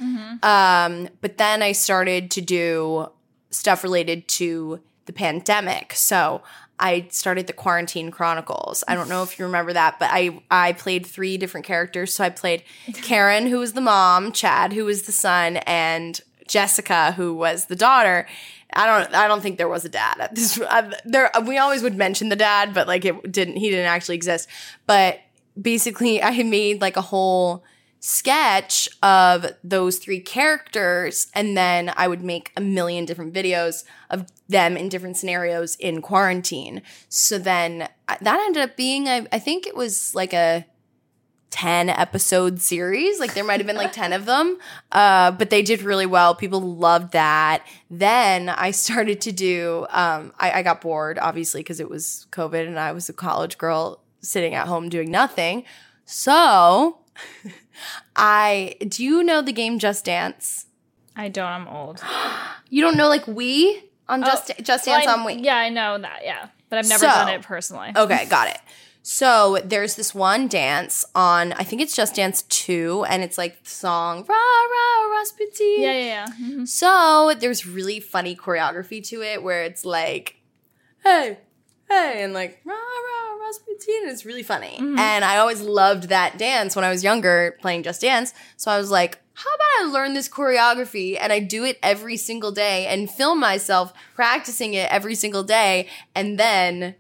Um, 0.43 1.09
but 1.21 1.39
then 1.39 1.63
I 1.63 1.71
started 1.71 2.33
to 2.33 2.41
do 2.41 3.07
stuff 3.51 3.85
related 3.85 4.27
to 4.27 4.81
the 5.05 5.13
pandemic. 5.13 5.93
So 5.95 6.43
I 6.79 7.07
started 7.11 7.47
the 7.47 7.53
Quarantine 7.53 8.11
Chronicles. 8.11 8.83
I 8.89 8.95
don't 8.95 9.09
know 9.09 9.23
if 9.23 9.39
you 9.39 9.45
remember 9.45 9.73
that, 9.73 9.99
but 9.99 10.11
I 10.11 10.41
I 10.51 10.73
played 10.73 11.07
three 11.07 11.39
different 11.39 11.67
characters. 11.67 12.13
So 12.13 12.25
I 12.25 12.31
played 12.31 12.65
Karen, 12.95 13.47
who 13.47 13.59
was 13.59 13.73
the 13.75 13.81
mom, 13.81 14.33
Chad, 14.33 14.73
who 14.73 14.85
was 14.85 15.03
the 15.03 15.13
son, 15.13 15.59
and 15.59 16.21
Jessica, 16.49 17.13
who 17.13 17.35
was 17.35 17.67
the 17.67 17.77
daughter. 17.77 18.27
I 18.73 18.87
don't 18.87 19.15
I 19.15 19.29
don't 19.29 19.41
think 19.41 19.59
there 19.59 19.69
was 19.69 19.85
a 19.85 19.89
dad 19.89 20.19
at 20.21 20.35
this. 20.35 20.61
Uh, 20.61 20.91
there 21.05 21.31
we 21.47 21.59
always 21.59 21.83
would 21.83 21.97
mention 21.97 22.29
the 22.29 22.37
dad, 22.37 22.75
but 22.75 22.89
like 22.89 23.05
it 23.05 23.31
didn't 23.31 23.57
he 23.57 23.71
didn't 23.71 23.87
actually 23.87 24.17
exist. 24.17 24.49
But 24.87 25.21
basically, 25.61 26.23
I 26.23 26.43
made 26.43 26.81
like 26.81 26.97
a 26.97 27.03
whole 27.03 27.65
sketch 28.07 28.87
of 29.03 29.47
those 29.65 29.97
three 29.97 30.21
characters 30.21 31.29
and 31.33 31.57
then 31.57 31.91
I 31.97 32.07
would 32.07 32.23
make 32.23 32.53
a 32.55 32.61
million 32.61 33.07
different 33.07 33.33
videos 33.33 33.83
of 34.11 34.27
them 34.47 34.77
in 34.77 34.91
different 34.91 35.17
scenarios 35.17 35.75
in 35.77 36.03
quarantine. 36.03 36.83
So 37.09 37.39
then 37.39 37.89
that 38.21 38.41
ended 38.41 38.63
up 38.63 38.77
being 38.77 39.09
I, 39.09 39.27
I 39.33 39.39
think 39.39 39.67
it 39.67 39.75
was 39.75 40.15
like 40.15 40.35
a 40.35 40.67
10 41.49 41.89
episode 41.89 42.61
series. 42.61 43.19
Like 43.19 43.33
there 43.33 43.43
might 43.43 43.59
have 43.59 43.67
been 43.67 43.77
like 43.77 43.93
10 43.93 44.13
of 44.13 44.27
them. 44.27 44.59
Uh, 44.93 45.31
but 45.31 45.49
they 45.49 45.63
did 45.63 45.81
really 45.81 46.05
well. 46.05 46.35
People 46.35 46.61
loved 46.61 47.13
that. 47.13 47.67
Then 47.89 48.51
I 48.51 48.71
started 48.73 49.23
to 49.23 49.33
do, 49.33 49.87
um, 49.89 50.35
I, 50.39 50.59
I 50.59 50.63
got 50.63 50.83
bored 50.83 51.19
obviously 51.19 51.61
because 51.61 51.81
it 51.81 51.89
was 51.89 52.27
COVID 52.33 52.67
and 52.67 52.79
I 52.79 52.93
was 52.93 53.09
a 53.09 53.15
college 53.15 53.57
girl 53.57 54.03
sitting 54.21 54.53
at 54.53 54.67
home 54.67 54.91
doing 54.91 55.11
nothing. 55.11 55.65
So 56.05 56.99
I, 58.17 58.77
do 58.87 59.03
you 59.05 59.23
know 59.23 59.43
the 59.43 59.53
game 59.53 59.79
Just 59.79 60.05
Dance? 60.05 60.67
i 61.17 61.29
don't 61.29 61.47
i'm 61.47 61.69
old 61.69 62.03
You 62.71 62.83
don't 62.83 62.97
know 62.97 63.09
like 63.09 63.27
we 63.29 63.85
on 64.09 64.23
Just, 64.25 64.51
Just 64.63 64.85
Dance 64.87 65.07
Well, 65.07 65.17
I- 65.17 65.21
on 65.21 65.27
Wii? 65.27 65.45
yeah 65.45 65.57
i 65.57 65.69
know 65.69 65.97
that 65.99 66.21
yeah 66.25 66.49
but 66.69 66.79
i've 66.81 66.89
never 66.89 67.01
So- 67.01 67.07
done 67.07 67.29
it 67.29 67.43
personally 67.43 67.93
Okay, 67.97 68.27
got 68.27 68.49
it. 68.49 68.59
So 69.07 69.59
there's 69.63 69.97
this 69.97 70.15
one 70.15 70.49
dance 70.49 71.05
on, 71.15 71.53
I 71.53 71.63
think 71.63 71.83
it's 71.83 71.95
Just 71.95 72.15
Dance 72.15 72.41
2, 72.45 73.05
and 73.11 73.23
it's 73.23 73.37
like 73.37 73.63
the 73.63 73.69
song, 73.69 74.25
Rah, 74.27 74.35
Rah, 74.35 75.19
Rasputin. 75.19 75.75
yeah 75.77 75.93
yeah 75.93 76.05
yeah 76.05 76.27
Mhm. 76.41 76.67
So 76.67 77.35
there's 77.39 77.67
really 77.67 78.01
funny 78.01 78.35
choreography 78.35 79.07
to 79.09 79.21
it 79.21 79.43
where 79.43 79.63
it's 79.63 79.85
like, 79.85 80.37
hey, 81.05 81.37
hey, 81.91 82.23
and 82.25 82.33
like, 82.33 82.63
rah, 82.65 82.73
rah, 82.73 83.24
Rasputin. 83.45 84.03
And 84.03 84.11
it's 84.11 84.25
really 84.25 84.43
funny. 84.43 84.77
Mm-hmm. 84.77 84.99
And 84.99 85.25
I 85.25 85.39
always 85.39 85.61
loved 85.61 86.09
that 86.09 86.39
dance 86.39 86.75
when 86.75 86.85
I 86.85 86.91
was 86.91 87.05
younger 87.05 87.57
playing 87.61 87.83
Just 87.83 88.01
Dance. 88.01 88.33
So 88.57 88.71
I 88.71 88.79
was 88.79 88.91
like, 88.91 89.21
how 89.35 89.51
about 89.51 89.89
I 89.89 89.93
learn 89.93 90.15
this 90.15 90.29
choreography 90.29 91.19
and 91.21 91.33
I 91.33 91.41
do 91.41 91.65
it 91.65 91.79
every 91.83 92.17
single 92.17 92.53
day 92.53 92.87
and 92.87 93.11
film 93.11 93.41
myself 93.41 93.93
practicing 94.15 94.75
it 94.75 94.91
every 94.91 95.17
single 95.17 95.43
day 95.43 95.89
and 96.15 96.39
then 96.39 96.95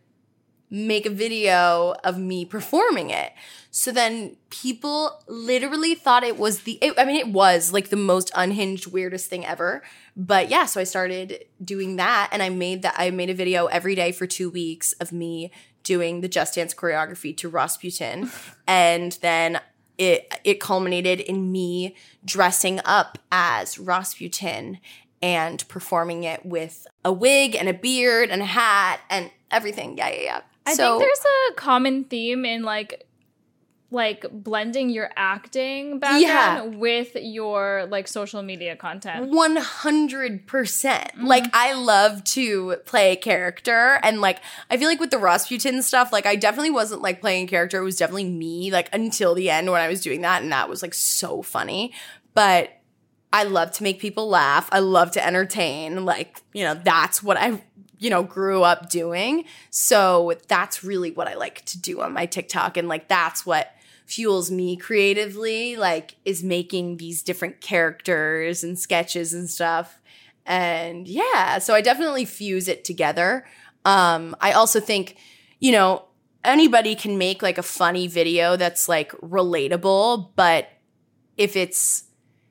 make 0.70 1.06
a 1.06 1.10
video 1.10 1.94
of 2.02 2.18
me 2.18 2.44
performing 2.44 3.10
it. 3.10 3.32
So 3.76 3.90
then 3.90 4.36
people 4.50 5.20
literally 5.26 5.96
thought 5.96 6.22
it 6.22 6.38
was 6.38 6.60
the, 6.60 6.78
it, 6.80 6.94
I 6.96 7.04
mean, 7.04 7.16
it 7.16 7.30
was 7.30 7.72
like 7.72 7.88
the 7.88 7.96
most 7.96 8.30
unhinged, 8.36 8.86
weirdest 8.86 9.28
thing 9.28 9.44
ever. 9.44 9.82
But 10.16 10.48
yeah, 10.48 10.66
so 10.66 10.80
I 10.80 10.84
started 10.84 11.44
doing 11.62 11.96
that 11.96 12.28
and 12.30 12.40
I 12.40 12.50
made 12.50 12.82
that, 12.82 12.94
I 12.96 13.10
made 13.10 13.30
a 13.30 13.34
video 13.34 13.66
every 13.66 13.96
day 13.96 14.12
for 14.12 14.28
two 14.28 14.48
weeks 14.48 14.92
of 15.00 15.10
me 15.10 15.50
doing 15.82 16.20
the 16.20 16.28
Just 16.28 16.54
Dance 16.54 16.72
choreography 16.72 17.36
to 17.36 17.48
Ross 17.48 17.74
Rasputin. 17.74 18.30
and 18.68 19.18
then 19.22 19.60
it, 19.98 20.32
it 20.44 20.60
culminated 20.60 21.18
in 21.18 21.50
me 21.50 21.96
dressing 22.24 22.80
up 22.84 23.18
as 23.32 23.76
Ross 23.76 24.12
Rasputin 24.12 24.78
and 25.20 25.66
performing 25.66 26.22
it 26.22 26.46
with 26.46 26.86
a 27.04 27.12
wig 27.12 27.56
and 27.56 27.68
a 27.68 27.74
beard 27.74 28.30
and 28.30 28.40
a 28.40 28.44
hat 28.46 29.00
and 29.10 29.32
everything. 29.50 29.98
Yeah, 29.98 30.10
yeah, 30.10 30.22
yeah. 30.22 30.40
i 30.64 30.74
So- 30.74 31.00
think 31.00 31.10
there's 31.10 31.24
a 31.50 31.54
common 31.54 32.04
theme 32.04 32.44
in 32.44 32.62
like 32.62 33.08
like 33.94 34.26
blending 34.30 34.90
your 34.90 35.10
acting 35.16 35.98
background 35.98 36.22
Yeah. 36.22 36.62
with 36.62 37.14
your 37.14 37.86
like 37.88 38.08
social 38.08 38.42
media 38.42 38.76
content 38.76 39.30
100%. 39.30 40.46
percent 40.46 41.12
mm-hmm. 41.14 41.26
Like, 41.26 41.44
I 41.54 41.72
love 41.72 42.24
to 42.24 42.76
play 42.84 43.12
a 43.12 43.16
character. 43.16 43.98
And, 44.02 44.20
like, 44.20 44.40
I 44.70 44.76
feel 44.76 44.88
like 44.88 45.00
with 45.00 45.10
the 45.10 45.18
Rasputin 45.18 45.82
stuff, 45.82 46.12
like, 46.12 46.26
I 46.26 46.36
definitely 46.36 46.70
wasn't 46.70 47.02
like 47.02 47.20
playing 47.20 47.44
a 47.46 47.48
character. 47.48 47.80
It 47.80 47.84
was 47.84 47.96
definitely 47.96 48.28
me, 48.28 48.70
like, 48.70 48.88
until 48.92 49.34
the 49.34 49.50
end 49.50 49.70
when 49.70 49.80
I 49.80 49.88
was 49.88 50.00
doing 50.00 50.20
that. 50.22 50.42
And 50.42 50.52
that 50.52 50.68
was 50.68 50.82
like 50.82 50.94
so 50.94 51.42
funny. 51.42 51.92
But 52.34 52.70
I 53.32 53.44
love 53.44 53.72
to 53.72 53.82
make 53.82 54.00
people 54.00 54.28
laugh. 54.28 54.68
I 54.72 54.80
love 54.80 55.10
to 55.12 55.24
entertain. 55.24 56.04
Like, 56.04 56.42
you 56.52 56.64
know, 56.64 56.74
that's 56.74 57.22
what 57.22 57.36
I, 57.36 57.62
you 57.98 58.10
know, 58.10 58.22
grew 58.22 58.62
up 58.62 58.90
doing. 58.90 59.44
So 59.70 60.34
that's 60.48 60.84
really 60.84 61.10
what 61.10 61.28
I 61.28 61.34
like 61.34 61.64
to 61.66 61.80
do 61.80 62.00
on 62.00 62.12
my 62.12 62.26
TikTok. 62.26 62.76
And, 62.76 62.88
like, 62.88 63.08
that's 63.08 63.46
what 63.46 63.72
fuels 64.06 64.50
me 64.50 64.76
creatively, 64.76 65.76
like 65.76 66.16
is 66.24 66.42
making 66.42 66.98
these 66.98 67.22
different 67.22 67.60
characters 67.60 68.62
and 68.62 68.78
sketches 68.78 69.32
and 69.32 69.48
stuff. 69.48 70.00
And 70.46 71.08
yeah, 71.08 71.58
so 71.58 71.74
I 71.74 71.80
definitely 71.80 72.24
fuse 72.24 72.68
it 72.68 72.84
together. 72.84 73.46
Um, 73.84 74.36
I 74.40 74.52
also 74.52 74.80
think, 74.80 75.16
you 75.58 75.72
know, 75.72 76.04
anybody 76.44 76.94
can 76.94 77.16
make 77.16 77.42
like 77.42 77.58
a 77.58 77.62
funny 77.62 78.06
video 78.06 78.56
that's 78.56 78.88
like 78.88 79.12
relatable, 79.12 80.30
but 80.36 80.68
if 81.36 81.56
it's, 81.56 82.04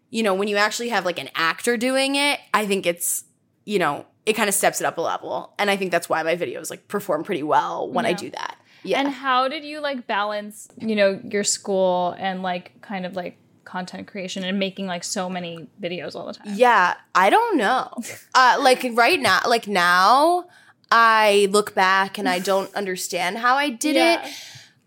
you 0.10 0.24
know, 0.24 0.34
when 0.34 0.48
you 0.48 0.58
actually 0.58 0.90
have 0.90 1.06
like 1.06 1.20
an 1.20 1.30
actor 1.36 1.78
doing 1.78 2.16
it, 2.16 2.40
I 2.54 2.66
think 2.66 2.86
it's, 2.86 3.26
you 3.66 3.80
know, 3.80 4.06
it 4.26 4.34
kind 4.34 4.50
of 4.50 4.56
steps 4.56 4.82
it 4.82 4.86
up 4.86 4.98
a 4.98 5.02
level. 5.02 5.54
And 5.60 5.70
I 5.70 5.76
think 5.76 5.92
that's 5.92 6.10
why 6.10 6.24
my 6.24 6.36
videos 6.36 6.70
like 6.70 6.88
perform 6.88 7.24
pretty 7.24 7.44
well 7.44 7.90
when 7.90 8.06
I 8.06 8.14
do 8.14 8.30
that. 8.32 8.58
Yeah. 8.84 9.00
And 9.00 9.10
how 9.10 9.48
did 9.48 9.64
you 9.64 9.80
like 9.80 10.08
balance, 10.08 10.68
you 10.78 10.96
know, 10.96 11.20
your 11.24 11.44
school 11.44 12.16
and 12.18 12.42
like 12.44 12.82
kind 12.82 13.06
of 13.06 13.16
like 13.16 13.38
content 13.64 14.08
creation 14.08 14.44
and 14.44 14.60
making 14.60 14.88
like 14.88 15.04
so 15.04 15.30
many 15.30 15.68
videos 15.82 16.16
all 16.16 16.28
the 16.28 16.34
time? 16.34 16.54
Yeah, 16.54 16.96
I 17.16 17.30
don't 17.30 17.58
know. 17.58 17.92
uh, 18.36 18.58
like 18.60 18.86
right 18.94 19.20
now, 19.20 19.40
like 19.48 19.68
now, 19.68 20.46
I 20.92 21.48
look 21.52 21.74
back 21.74 22.18
and 22.18 22.28
I 22.30 22.40
don't 22.52 22.74
understand 22.76 23.38
how 23.38 23.56
I 23.56 23.70
did 23.70 23.96
Yeah. 23.96 24.24
it, 24.26 24.34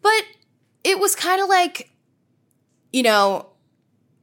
but 0.03 0.23
it 0.85 0.99
was 1.01 1.15
kind 1.17 1.41
of 1.41 1.49
like, 1.49 1.91
you 2.93 3.03
know, 3.03 3.47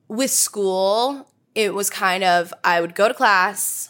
with 0.08 0.32
school, 0.32 1.28
it 1.56 1.74
was 1.74 1.90
kind 1.90 2.24
of 2.24 2.54
I 2.64 2.80
would 2.82 2.96
go 2.96 3.08
to 3.08 3.14
class. 3.14 3.90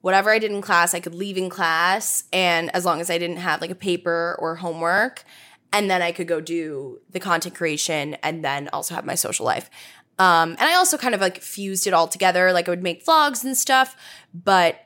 Whatever 0.00 0.30
I 0.30 0.38
did 0.38 0.50
in 0.50 0.62
class, 0.62 0.94
I 0.94 1.00
could 1.00 1.14
leave 1.14 1.36
in 1.36 1.50
class, 1.50 2.24
and 2.32 2.74
as 2.74 2.84
long 2.84 3.00
as 3.00 3.10
I 3.10 3.18
didn't 3.18 3.36
have 3.36 3.60
like 3.60 3.70
a 3.70 3.74
paper 3.74 4.36
or 4.38 4.56
homework, 4.56 5.24
and 5.72 5.90
then 5.90 6.02
I 6.02 6.12
could 6.12 6.26
go 6.26 6.40
do 6.40 7.00
the 7.10 7.20
content 7.20 7.54
creation 7.54 8.14
and 8.22 8.44
then 8.44 8.68
also 8.72 8.94
have 8.94 9.04
my 9.04 9.14
social 9.14 9.46
life. 9.46 9.70
Um, 10.18 10.50
and 10.58 10.62
I 10.62 10.74
also 10.74 10.98
kind 10.98 11.14
of 11.14 11.20
like 11.20 11.40
fused 11.40 11.86
it 11.86 11.94
all 11.94 12.08
together. 12.08 12.52
Like 12.52 12.68
I 12.68 12.72
would 12.72 12.82
make 12.82 13.04
vlogs 13.06 13.44
and 13.44 13.56
stuff, 13.56 13.96
but 14.34 14.80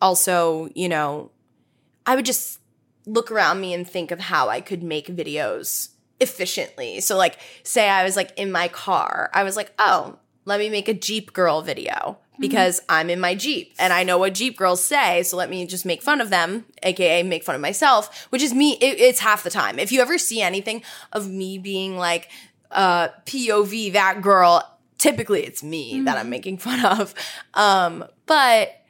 also, 0.00 0.68
you 0.74 0.88
know, 0.88 1.30
I 2.04 2.16
would 2.16 2.26
just 2.26 2.60
look 3.06 3.30
around 3.30 3.60
me 3.60 3.72
and 3.72 3.88
think 3.88 4.10
of 4.10 4.20
how 4.20 4.48
I 4.48 4.60
could 4.60 4.82
make 4.82 5.06
videos 5.06 5.90
efficiently. 6.20 7.00
So, 7.00 7.16
like, 7.16 7.38
say 7.62 7.88
I 7.88 8.04
was 8.04 8.16
like 8.16 8.32
in 8.36 8.52
my 8.52 8.68
car, 8.68 9.30
I 9.32 9.44
was 9.44 9.56
like, 9.56 9.72
oh, 9.78 10.18
let 10.46 10.60
me 10.60 10.70
make 10.70 10.88
a 10.88 10.94
Jeep 10.94 11.32
girl 11.34 11.60
video 11.60 12.18
because 12.38 12.80
I'm 12.88 13.10
in 13.10 13.20
my 13.20 13.34
Jeep 13.34 13.74
and 13.78 13.92
I 13.92 14.04
know 14.04 14.16
what 14.16 14.34
Jeep 14.34 14.56
girls 14.56 14.82
say. 14.82 15.22
So 15.24 15.36
let 15.36 15.50
me 15.50 15.66
just 15.66 15.84
make 15.84 16.02
fun 16.02 16.20
of 16.20 16.30
them, 16.30 16.64
aka 16.82 17.22
make 17.24 17.44
fun 17.44 17.56
of 17.56 17.60
myself, 17.60 18.26
which 18.30 18.42
is 18.42 18.54
me. 18.54 18.74
It, 18.74 19.00
it's 19.00 19.20
half 19.20 19.42
the 19.42 19.50
time. 19.50 19.78
If 19.78 19.92
you 19.92 20.00
ever 20.00 20.18
see 20.18 20.40
anything 20.40 20.82
of 21.12 21.28
me 21.28 21.58
being 21.58 21.98
like, 21.98 22.30
uh, 22.70 23.08
POV, 23.26 23.92
that 23.92 24.22
girl, 24.22 24.78
typically 24.98 25.42
it's 25.42 25.62
me 25.62 26.00
that 26.02 26.16
I'm 26.16 26.30
making 26.30 26.58
fun 26.58 26.84
of. 26.84 27.12
Um, 27.54 28.04
but 28.26 28.84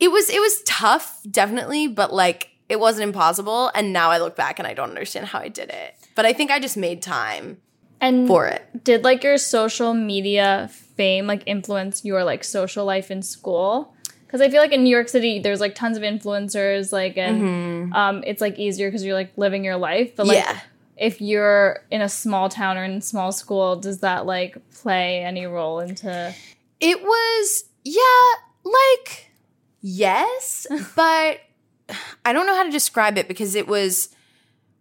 it 0.00 0.10
was, 0.10 0.28
it 0.28 0.40
was 0.40 0.62
tough, 0.62 1.20
definitely, 1.30 1.86
but 1.86 2.12
like, 2.12 2.50
it 2.68 2.80
wasn't 2.80 3.04
impossible. 3.04 3.70
And 3.74 3.92
now 3.92 4.10
I 4.10 4.18
look 4.18 4.36
back 4.36 4.58
and 4.58 4.66
I 4.66 4.74
don't 4.74 4.90
understand 4.90 5.26
how 5.26 5.40
I 5.40 5.48
did 5.48 5.70
it. 5.70 5.94
But 6.14 6.24
I 6.24 6.32
think 6.32 6.50
I 6.50 6.60
just 6.60 6.76
made 6.76 7.02
time 7.02 7.58
And 8.00 8.26
for 8.26 8.46
it. 8.46 8.84
did 8.84 9.04
like 9.04 9.22
your 9.22 9.36
social 9.38 9.92
media 9.92 10.70
fame 10.72 11.26
like 11.26 11.42
influence 11.46 12.04
your 12.04 12.24
like 12.24 12.44
social 12.44 12.84
life 12.84 13.10
in 13.10 13.22
school? 13.22 13.94
Because 14.26 14.40
I 14.40 14.48
feel 14.48 14.60
like 14.60 14.72
in 14.72 14.84
New 14.84 14.90
York 14.90 15.08
City, 15.08 15.40
there's 15.40 15.60
like 15.60 15.74
tons 15.74 15.96
of 15.96 16.04
influencers, 16.04 16.92
like, 16.92 17.16
and 17.18 17.92
um, 17.92 18.22
it's 18.24 18.40
like 18.40 18.60
easier 18.60 18.86
because 18.88 19.04
you're 19.04 19.14
like 19.14 19.32
living 19.36 19.64
your 19.64 19.76
life. 19.76 20.14
But 20.14 20.28
like, 20.28 20.38
yeah. 20.38 20.60
if 20.96 21.20
you're 21.20 21.80
in 21.90 22.00
a 22.00 22.08
small 22.08 22.48
town 22.48 22.78
or 22.78 22.84
in 22.84 22.92
a 22.92 23.00
small 23.00 23.32
school, 23.32 23.74
does 23.74 23.98
that 24.00 24.26
like 24.26 24.56
play 24.70 25.24
any 25.24 25.46
role 25.46 25.80
into? 25.80 26.32
It 26.78 27.02
was, 27.02 27.64
yeah, 27.82 28.02
like, 28.64 29.32
yes, 29.80 30.64
but 30.94 31.40
I 32.24 32.32
don't 32.32 32.46
know 32.46 32.54
how 32.54 32.62
to 32.62 32.70
describe 32.70 33.18
it 33.18 33.26
because 33.26 33.56
it 33.56 33.66
was 33.66 34.10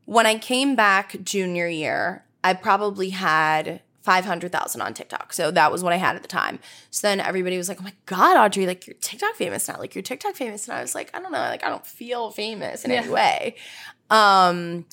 when 0.06 0.28
I 0.28 0.38
came 0.38 0.76
back 0.76 1.24
junior 1.24 1.68
year, 1.68 2.24
I 2.44 2.54
probably 2.54 3.10
had 3.10 3.82
500,000 4.02 4.82
on 4.82 4.94
TikTok. 4.94 5.34
So 5.34 5.52
that 5.52 5.72
was 5.72 5.84
what 5.84 5.94
I 5.94 5.98
had 5.98 6.16
at 6.16 6.22
the 6.22 6.28
time. 6.28 6.60
So 6.90 7.08
then 7.08 7.20
everybody 7.20 7.58
was 7.58 7.70
like, 7.70 7.80
oh 7.80 7.84
my 7.84 7.94
God, 8.06 8.38
Audrey, 8.38 8.66
like 8.66 8.88
you're 8.88 8.96
TikTok 9.00 9.36
famous 9.36 9.68
now. 9.68 9.78
Like 9.78 9.94
you're 9.94 10.02
TikTok 10.02 10.36
famous. 10.36 10.68
And 10.68 10.78
I 10.78 10.82
was 10.82 10.96
like, 10.96 11.12
I 11.14 11.20
don't 11.20 11.32
know. 11.32 11.38
Like 11.38 11.64
I 11.64 11.70
don't 11.70 11.86
feel 11.86 12.32
famous 12.32 12.86
in 12.86 12.92
any 12.92 13.10
way. 13.10 13.56
Um, 14.10 14.86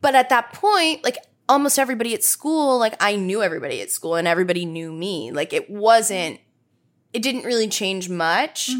but 0.00 0.14
at 0.14 0.28
that 0.28 0.52
point, 0.52 1.04
like 1.04 1.18
almost 1.48 1.78
everybody 1.78 2.14
at 2.14 2.24
school, 2.24 2.78
like 2.78 2.94
I 3.00 3.16
knew 3.16 3.42
everybody 3.42 3.80
at 3.80 3.90
school 3.90 4.16
and 4.16 4.28
everybody 4.28 4.66
knew 4.66 4.92
me. 4.92 5.30
Like 5.30 5.52
it 5.52 5.70
wasn't, 5.70 6.40
it 7.12 7.22
didn't 7.22 7.44
really 7.44 7.68
change 7.68 8.10
much 8.10 8.70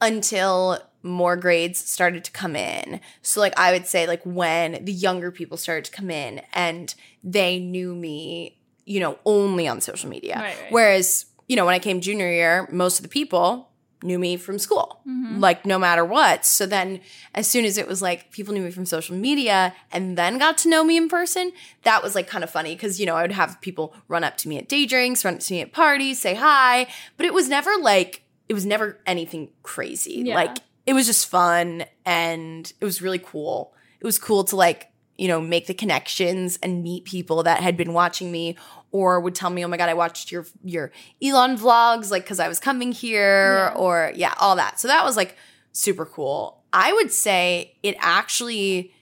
until 0.00 0.78
more 1.08 1.36
grades 1.36 1.78
started 1.78 2.24
to 2.24 2.30
come 2.30 2.56
in. 2.56 3.00
So 3.22 3.40
like 3.40 3.58
I 3.58 3.72
would 3.72 3.86
say 3.86 4.06
like 4.06 4.22
when 4.24 4.84
the 4.84 4.92
younger 4.92 5.30
people 5.30 5.56
started 5.56 5.84
to 5.86 5.90
come 5.90 6.10
in 6.10 6.42
and 6.52 6.94
they 7.24 7.58
knew 7.58 7.94
me, 7.94 8.58
you 8.84 9.00
know, 9.00 9.18
only 9.24 9.66
on 9.66 9.80
social 9.80 10.08
media. 10.08 10.36
Right, 10.36 10.60
right. 10.60 10.72
Whereas, 10.72 11.26
you 11.48 11.56
know, 11.56 11.66
when 11.66 11.74
I 11.74 11.78
came 11.78 12.00
junior 12.00 12.30
year, 12.30 12.68
most 12.70 12.98
of 12.98 13.02
the 13.02 13.08
people 13.08 13.68
knew 14.02 14.18
me 14.18 14.36
from 14.36 14.58
school. 14.58 15.00
Mm-hmm. 15.06 15.40
Like 15.40 15.66
no 15.66 15.78
matter 15.78 16.04
what. 16.04 16.44
So 16.44 16.66
then 16.66 17.00
as 17.34 17.48
soon 17.48 17.64
as 17.64 17.78
it 17.78 17.88
was 17.88 18.00
like 18.00 18.30
people 18.30 18.54
knew 18.54 18.62
me 18.62 18.70
from 18.70 18.86
social 18.86 19.16
media 19.16 19.74
and 19.90 20.16
then 20.16 20.38
got 20.38 20.58
to 20.58 20.68
know 20.68 20.84
me 20.84 20.96
in 20.96 21.08
person, 21.08 21.52
that 21.82 22.02
was 22.02 22.14
like 22.14 22.28
kind 22.28 22.44
of 22.44 22.50
funny 22.50 22.74
because 22.74 23.00
you 23.00 23.06
know, 23.06 23.16
I 23.16 23.22
would 23.22 23.32
have 23.32 23.60
people 23.60 23.94
run 24.06 24.24
up 24.24 24.36
to 24.38 24.48
me 24.48 24.58
at 24.58 24.68
day 24.68 24.86
drinks, 24.86 25.24
run 25.24 25.34
up 25.34 25.40
to 25.40 25.52
me 25.52 25.60
at 25.62 25.72
parties, 25.72 26.20
say 26.20 26.34
hi, 26.34 26.86
but 27.16 27.26
it 27.26 27.34
was 27.34 27.48
never 27.48 27.76
like 27.80 28.22
it 28.48 28.54
was 28.54 28.64
never 28.64 28.98
anything 29.06 29.50
crazy. 29.62 30.22
Yeah. 30.24 30.34
Like 30.34 30.58
it 30.88 30.94
was 30.94 31.06
just 31.06 31.24
fun 31.28 31.84
and 32.06 32.72
it 32.80 32.84
was 32.90 33.02
really 33.02 33.18
cool. 33.32 33.74
It 34.00 34.06
was 34.06 34.18
cool 34.18 34.42
to 34.44 34.56
like, 34.56 34.80
you 35.18 35.28
know, 35.28 35.40
make 35.40 35.66
the 35.66 35.74
connections 35.74 36.58
and 36.62 36.82
meet 36.82 37.04
people 37.04 37.42
that 37.42 37.60
had 37.60 37.76
been 37.76 37.92
watching 37.92 38.32
me 38.32 38.56
or 38.90 39.20
would 39.20 39.34
tell 39.34 39.50
me, 39.50 39.62
"Oh 39.64 39.68
my 39.68 39.76
god, 39.76 39.90
I 39.90 39.94
watched 39.94 40.32
your 40.32 40.46
your 40.64 40.90
Elon 41.22 41.58
vlogs 41.58 42.10
like 42.10 42.24
cuz 42.24 42.40
I 42.40 42.48
was 42.48 42.58
coming 42.58 42.92
here" 42.92 43.70
Yeah. 43.74 43.74
or 43.84 44.12
yeah, 44.14 44.32
all 44.42 44.56
that. 44.56 44.80
So 44.80 44.88
that 44.88 45.04
was 45.04 45.14
like 45.16 45.36
super 45.72 46.06
cool. 46.06 46.40
I 46.72 46.92
would 46.96 47.12
say 47.12 47.76
it 47.82 47.96
actually 47.98 48.92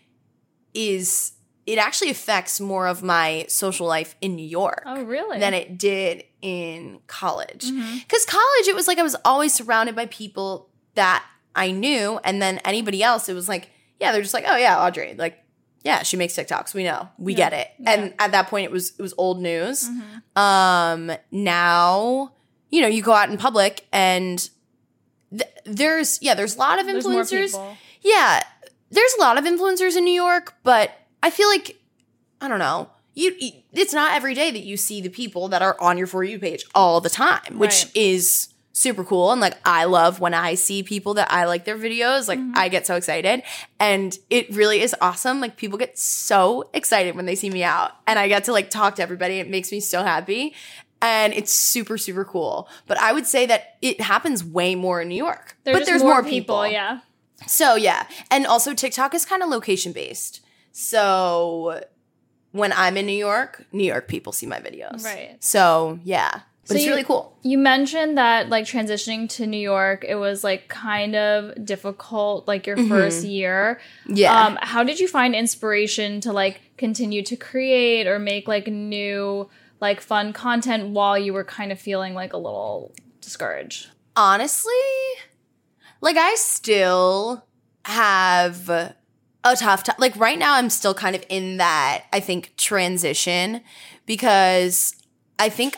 is 0.74 1.32
it 1.66 1.78
actually 1.78 2.10
affects 2.10 2.60
more 2.60 2.86
of 2.86 3.02
my 3.02 3.44
social 3.48 3.86
life 3.88 4.14
in 4.20 4.36
New 4.36 4.46
York 4.60 4.82
Oh, 4.86 5.02
really? 5.02 5.38
than 5.40 5.52
it 5.54 5.78
did 5.78 6.24
in 6.42 7.00
college. 7.08 7.64
Mhm. 7.64 8.00
Because 8.02 8.24
college, 8.24 8.66
it 8.68 8.74
was 8.74 8.86
like 8.88 8.98
I 8.98 9.02
was 9.02 9.16
always 9.24 9.52
surrounded 9.52 9.94
by 9.96 10.06
people 10.06 10.68
that 10.94 11.24
I 11.56 11.70
knew, 11.72 12.20
and 12.22 12.40
then 12.40 12.58
anybody 12.64 13.02
else, 13.02 13.28
it 13.28 13.34
was 13.34 13.48
like, 13.48 13.70
yeah, 13.98 14.12
they're 14.12 14.22
just 14.22 14.34
like, 14.34 14.44
oh 14.46 14.56
yeah, 14.56 14.80
Audrey, 14.84 15.14
like, 15.18 15.42
yeah, 15.82 16.02
she 16.02 16.16
makes 16.16 16.34
TikToks. 16.34 16.74
We 16.74 16.84
know, 16.84 17.08
we 17.18 17.32
Yeah. 17.32 17.36
get 17.50 17.52
it. 17.54 17.68
Yeah. 17.78 17.90
And 17.92 18.14
at 18.18 18.32
that 18.32 18.48
point, 18.48 18.64
it 18.66 18.70
was 18.70 18.92
it 18.98 19.02
was 19.02 19.14
old 19.16 19.40
news. 19.40 19.88
Mhm. 19.88 20.40
Um, 20.40 21.12
now, 21.30 22.32
you 22.70 22.80
know, 22.80 22.88
you 22.88 23.02
go 23.02 23.12
out 23.12 23.30
in 23.30 23.38
public, 23.38 23.86
and 23.92 24.48
th- 25.30 25.50
there's 25.64 26.18
yeah, 26.22 26.34
there's 26.34 26.56
a 26.56 26.58
lot 26.58 26.78
of 26.80 26.86
influencers. 26.86 27.54
Yeah, 28.02 28.42
there's 28.90 29.14
a 29.18 29.20
lot 29.20 29.38
of 29.38 29.44
influencers 29.44 29.96
in 29.96 30.04
New 30.04 30.12
York, 30.14 30.54
but 30.62 30.90
I 31.22 31.30
feel 31.30 31.48
like 31.48 31.76
I 32.40 32.48
don't 32.48 32.58
know. 32.58 32.90
You, 33.14 33.34
it's 33.72 33.94
not 33.94 34.14
every 34.14 34.34
day 34.34 34.50
that 34.50 34.64
you 34.64 34.76
see 34.76 35.00
the 35.00 35.08
people 35.08 35.48
that 35.48 35.62
are 35.62 35.76
on 35.80 35.96
your 35.96 36.06
for 36.06 36.22
you 36.22 36.38
page 36.38 36.64
all 36.74 37.00
the 37.00 37.08
time, 37.08 37.58
which 37.58 37.84
Right. 37.86 37.96
is 37.96 38.48
super 38.76 39.04
cool. 39.04 39.32
And 39.32 39.40
like 39.40 39.56
I 39.64 39.84
love 39.84 40.20
when 40.20 40.34
I 40.34 40.52
see 40.52 40.82
people 40.82 41.14
that 41.14 41.32
I 41.32 41.46
like 41.46 41.64
their 41.64 41.78
videos, 41.78 42.28
like 42.28 42.38
mm-hmm. 42.38 42.52
I 42.54 42.68
get 42.68 42.86
so 42.86 42.94
excited. 42.94 43.42
And 43.80 44.16
it 44.28 44.54
really 44.54 44.82
is 44.82 44.94
awesome. 45.00 45.40
Like 45.40 45.56
people 45.56 45.78
get 45.78 45.98
so 45.98 46.68
excited 46.74 47.16
when 47.16 47.24
they 47.24 47.36
see 47.36 47.48
me 47.48 47.64
out 47.64 47.92
and 48.06 48.18
I 48.18 48.28
get 48.28 48.44
to 48.44 48.52
like 48.52 48.68
talk 48.68 48.96
to 48.96 49.02
everybody. 49.02 49.38
It 49.38 49.48
makes 49.48 49.72
me 49.72 49.80
so 49.80 50.02
happy. 50.02 50.54
And 51.00 51.32
it's 51.32 51.54
super, 51.54 51.96
super 51.96 52.26
cool. 52.26 52.68
But 52.86 53.00
I 53.00 53.14
would 53.14 53.26
say 53.26 53.46
that 53.46 53.78
it 53.80 54.02
happens 54.02 54.44
way 54.44 54.74
more 54.74 55.00
in 55.00 55.08
New 55.08 55.16
York. 55.16 55.56
There's 55.64 55.78
but 55.78 55.86
there's 55.86 56.02
more, 56.02 56.20
more 56.20 56.22
people, 56.22 56.62
people. 56.62 56.66
Yeah. 56.66 57.00
So 57.46 57.76
yeah, 57.76 58.06
and 58.30 58.46
also 58.46 58.74
TikTok 58.74 59.14
is 59.14 59.24
kind 59.24 59.42
of 59.42 59.48
location 59.48 59.92
based. 59.92 60.42
So 60.72 61.82
when 62.52 62.72
I'm 62.72 62.96
in 62.96 63.06
New 63.06 63.12
York, 63.12 63.64
New 63.72 63.84
York 63.84 64.08
people 64.08 64.32
see 64.32 64.46
my 64.46 64.60
videos. 64.60 65.04
Right. 65.04 65.36
So 65.40 65.98
yeah, 66.02 66.40
but 66.66 66.70
So 66.70 66.74
it's 66.74 66.84
you- 66.84 66.90
really 66.90 67.04
cool. 67.04 67.36
You 67.42 67.58
mentioned 67.58 68.18
that 68.18 68.48
like 68.48 68.64
transitioning 68.64 69.28
to 69.30 69.46
New 69.46 69.56
York, 69.58 70.04
it 70.06 70.16
was 70.16 70.42
like 70.42 70.68
kind 70.68 71.14
of 71.14 71.64
difficult, 71.64 72.48
like 72.48 72.66
your 72.66 72.76
first 72.88 73.24
year. 73.24 73.80
Mm-hmm. 74.04 74.16
Yeah. 74.16 74.46
Um, 74.46 74.58
how 74.60 74.82
did 74.82 74.98
you 74.98 75.06
find 75.08 75.34
inspiration 75.34 76.20
to 76.22 76.32
like 76.32 76.60
continue 76.76 77.22
to 77.22 77.36
create 77.36 78.06
or 78.06 78.18
make 78.18 78.48
like 78.48 78.66
new, 78.66 79.48
like 79.80 80.00
fun 80.00 80.32
content 80.32 80.88
while 80.90 81.16
you 81.16 81.32
were 81.32 81.44
kind 81.44 81.70
of 81.70 81.78
feeling 81.80 82.14
like 82.14 82.32
a 82.32 82.36
little 82.38 82.92
discouraged? 83.20 83.88
Honestly, 84.16 84.72
like 86.00 86.16
I 86.16 86.34
still 86.34 87.44
have 87.84 88.68
a 88.68 88.96
tough 89.56 89.84
time. 89.84 89.96
Like 89.98 90.16
right 90.16 90.38
now, 90.38 90.54
I'm 90.54 90.70
still 90.70 90.94
kind 90.94 91.14
of 91.14 91.24
in 91.28 91.58
that, 91.58 92.04
I 92.12 92.18
think, 92.20 92.56
transition 92.56 93.60
because 94.06 94.96
I 95.38 95.48
think, 95.48 95.76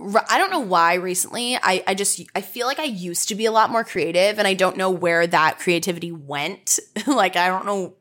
I 0.00 0.38
don't 0.38 0.50
know 0.50 0.60
why 0.60 0.94
recently. 0.94 1.56
I, 1.56 1.82
I 1.86 1.94
just, 1.94 2.22
I 2.34 2.40
feel 2.40 2.66
like 2.66 2.78
I 2.78 2.84
used 2.84 3.28
to 3.28 3.34
be 3.34 3.46
a 3.46 3.50
lot 3.50 3.70
more 3.70 3.82
creative 3.82 4.38
and 4.38 4.46
I 4.46 4.54
don't 4.54 4.76
know 4.76 4.90
where 4.90 5.26
that 5.26 5.58
creativity 5.58 6.12
went. 6.12 6.78
like, 7.06 7.36
I 7.36 7.48
don't 7.48 7.66
know 7.66 7.94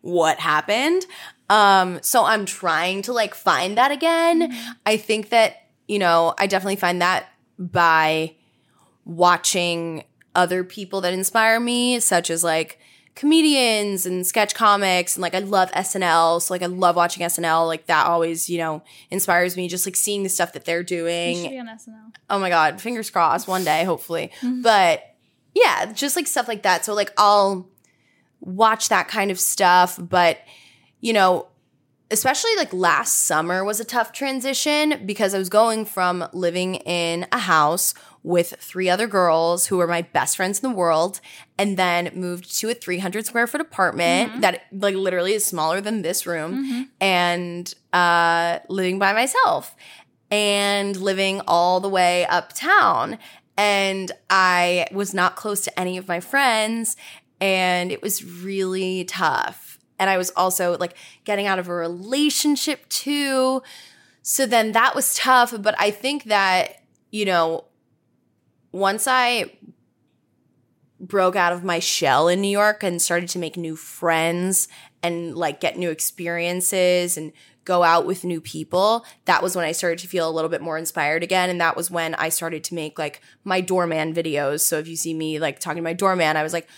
what 0.00 0.38
happened. 0.40 1.06
Um, 1.48 2.00
so 2.02 2.24
I'm 2.24 2.44
trying 2.44 3.02
to 3.02 3.12
like 3.12 3.34
find 3.34 3.78
that 3.78 3.92
again. 3.92 4.52
I 4.84 4.96
think 4.96 5.28
that, 5.28 5.68
you 5.86 5.98
know, 5.98 6.34
I 6.38 6.46
definitely 6.46 6.76
find 6.76 7.00
that 7.02 7.28
by 7.58 8.34
watching 9.04 10.04
other 10.34 10.64
people 10.64 11.00
that 11.02 11.12
inspire 11.12 11.60
me, 11.60 12.00
such 12.00 12.30
as 12.30 12.42
like 12.42 12.78
comedians 13.14 14.06
and 14.06 14.26
sketch 14.26 14.54
comics 14.54 15.14
and 15.14 15.22
like 15.22 15.34
I 15.34 15.38
love 15.38 15.70
SNL. 15.72 16.42
So 16.42 16.52
like 16.52 16.62
I 16.62 16.66
love 16.66 16.96
watching 16.96 17.24
SNL. 17.24 17.66
Like 17.66 17.86
that 17.86 18.06
always, 18.06 18.48
you 18.48 18.58
know, 18.58 18.82
inspires 19.10 19.56
me 19.56 19.68
just 19.68 19.86
like 19.86 19.96
seeing 19.96 20.22
the 20.22 20.28
stuff 20.28 20.52
that 20.54 20.64
they're 20.64 20.82
doing. 20.82 21.48
be 21.48 21.58
on 21.58 21.66
SNL. 21.66 22.14
Oh 22.28 22.38
my 22.38 22.48
god, 22.48 22.80
fingers 22.80 23.10
crossed 23.10 23.46
one 23.46 23.64
day, 23.64 23.84
hopefully. 23.84 24.30
Mm-hmm. 24.40 24.62
But 24.62 25.14
yeah, 25.54 25.92
just 25.92 26.16
like 26.16 26.26
stuff 26.26 26.48
like 26.48 26.62
that. 26.62 26.84
So 26.84 26.94
like 26.94 27.12
I'll 27.16 27.68
watch 28.40 28.88
that 28.88 29.08
kind 29.08 29.30
of 29.30 29.38
stuff, 29.38 29.98
but 30.00 30.38
you 31.00 31.12
know, 31.12 31.46
especially 32.10 32.54
like 32.56 32.72
last 32.72 33.26
summer 33.26 33.64
was 33.64 33.80
a 33.80 33.84
tough 33.84 34.12
transition 34.12 35.02
because 35.06 35.34
I 35.34 35.38
was 35.38 35.48
going 35.48 35.84
from 35.84 36.26
living 36.32 36.76
in 36.76 37.26
a 37.32 37.38
house 37.38 37.94
with 38.24 38.54
three 38.58 38.90
other 38.90 39.06
girls 39.06 39.66
who 39.66 39.76
were 39.76 39.86
my 39.86 40.02
best 40.02 40.36
friends 40.36 40.58
in 40.60 40.68
the 40.68 40.74
world 40.74 41.20
and 41.58 41.76
then 41.76 42.10
moved 42.14 42.58
to 42.58 42.70
a 42.70 42.74
300 42.74 43.26
square 43.26 43.46
foot 43.46 43.60
apartment 43.60 44.32
that 44.40 44.62
like 44.72 44.96
literally 44.96 45.34
is 45.34 45.44
smaller 45.44 45.80
than 45.80 46.02
this 46.02 46.26
room 46.26 46.88
and 47.00 47.74
uh 47.92 48.58
living 48.68 48.98
by 48.98 49.12
myself 49.12 49.76
and 50.30 50.96
living 50.96 51.40
all 51.46 51.78
the 51.80 51.88
way 51.88 52.26
uptown 52.26 53.18
and 53.56 54.10
I 54.30 54.86
was 54.90 55.14
not 55.14 55.36
close 55.36 55.60
to 55.62 55.78
any 55.78 55.96
of 55.96 56.08
my 56.08 56.18
friends 56.18 56.96
and 57.40 57.92
it 57.92 58.02
was 58.02 58.24
really 58.24 59.04
tough. 59.04 59.78
And 59.98 60.10
I 60.10 60.16
was 60.16 60.30
also 60.34 60.76
like 60.78 60.96
getting 61.24 61.46
out 61.46 61.58
of 61.58 61.68
a 61.68 61.74
relationship 61.74 62.88
too. 62.88 63.62
So 64.22 64.46
then 64.46 64.72
that 64.72 64.94
was 64.94 65.14
tough, 65.14 65.54
but 65.60 65.74
I 65.78 65.90
think 65.90 66.24
that, 66.24 66.82
you 67.12 67.24
know, 67.26 67.66
once 68.74 69.06
I 69.06 69.52
broke 71.00 71.36
out 71.36 71.52
of 71.52 71.62
my 71.64 71.78
shell 71.78 72.28
in 72.28 72.40
New 72.40 72.48
York 72.50 72.82
and 72.82 73.00
started 73.00 73.28
to 73.30 73.38
make 73.38 73.56
new 73.56 73.76
friends 73.76 74.68
and 75.02 75.34
like 75.36 75.60
get 75.60 75.76
new 75.78 75.90
experiences 75.90 77.16
and 77.16 77.32
go 77.64 77.82
out 77.82 78.04
with 78.06 78.24
new 78.24 78.40
people, 78.40 79.04
that 79.26 79.42
was 79.42 79.54
when 79.56 79.64
I 79.64 79.72
started 79.72 79.98
to 80.00 80.08
feel 80.08 80.28
a 80.28 80.32
little 80.32 80.50
bit 80.50 80.60
more 80.60 80.76
inspired 80.76 81.22
again. 81.22 81.50
And 81.50 81.60
that 81.60 81.76
was 81.76 81.90
when 81.90 82.14
I 82.16 82.28
started 82.30 82.64
to 82.64 82.74
make 82.74 82.98
like 82.98 83.20
my 83.44 83.60
doorman 83.60 84.12
videos. 84.14 84.60
So 84.60 84.78
if 84.78 84.88
you 84.88 84.96
see 84.96 85.14
me 85.14 85.38
like 85.38 85.60
talking 85.60 85.76
to 85.76 85.82
my 85.82 85.92
doorman, 85.92 86.36
I 86.36 86.42
was 86.42 86.52
like, 86.52 86.68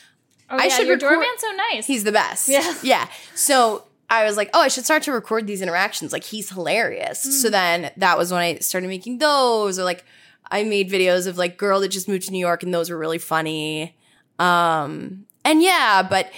Oh, 0.48 0.56
I 0.58 0.64
yeah, 0.64 0.76
should 0.76 0.86
your 0.86 0.96
record- 0.96 1.08
doorman's 1.08 1.40
so 1.40 1.50
nice. 1.72 1.86
He's 1.86 2.04
the 2.04 2.12
best. 2.12 2.48
Yeah. 2.48 2.74
Yeah. 2.82 3.08
So 3.34 3.84
I 4.08 4.24
was 4.24 4.36
like, 4.36 4.50
oh, 4.54 4.60
I 4.60 4.68
should 4.68 4.84
start 4.84 5.02
to 5.04 5.12
record 5.12 5.48
these 5.48 5.60
interactions. 5.62 6.12
Like 6.12 6.22
he's 6.22 6.50
hilarious. 6.50 7.26
Mm. 7.26 7.32
So 7.32 7.50
then 7.50 7.90
that 7.96 8.16
was 8.16 8.30
when 8.30 8.40
I 8.40 8.58
started 8.58 8.86
making 8.86 9.18
those 9.18 9.78
or 9.78 9.84
like 9.84 10.04
I 10.50 10.64
made 10.64 10.90
videos 10.90 11.26
of 11.26 11.38
like 11.38 11.56
girl 11.56 11.80
that 11.80 11.88
just 11.88 12.08
moved 12.08 12.26
to 12.26 12.32
New 12.32 12.38
York 12.38 12.62
and 12.62 12.72
those 12.72 12.90
were 12.90 12.98
really 12.98 13.18
funny. 13.18 13.96
Um 14.38 15.26
and 15.44 15.62
yeah, 15.62 16.06
but 16.08 16.30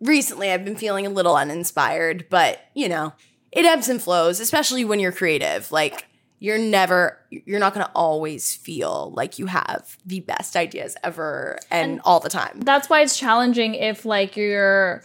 recently 0.00 0.50
I've 0.50 0.64
been 0.64 0.76
feeling 0.76 1.06
a 1.06 1.10
little 1.10 1.36
uninspired, 1.36 2.26
but 2.30 2.60
you 2.74 2.88
know, 2.88 3.12
it 3.52 3.64
ebbs 3.64 3.88
and 3.88 4.00
flows, 4.00 4.40
especially 4.40 4.84
when 4.84 5.00
you're 5.00 5.12
creative. 5.12 5.70
Like 5.72 6.06
you're 6.40 6.58
never 6.58 7.18
you're 7.30 7.60
not 7.60 7.74
going 7.74 7.86
to 7.86 7.92
always 7.92 8.56
feel 8.56 9.12
like 9.14 9.38
you 9.38 9.46
have 9.46 9.98
the 10.04 10.20
best 10.20 10.56
ideas 10.56 10.96
ever 11.04 11.58
and 11.70 12.00
all 12.04 12.18
the 12.18 12.30
time. 12.30 12.60
That's 12.60 12.88
why 12.88 13.02
it's 13.02 13.16
challenging 13.16 13.74
if 13.74 14.04
like 14.04 14.36
your 14.36 15.04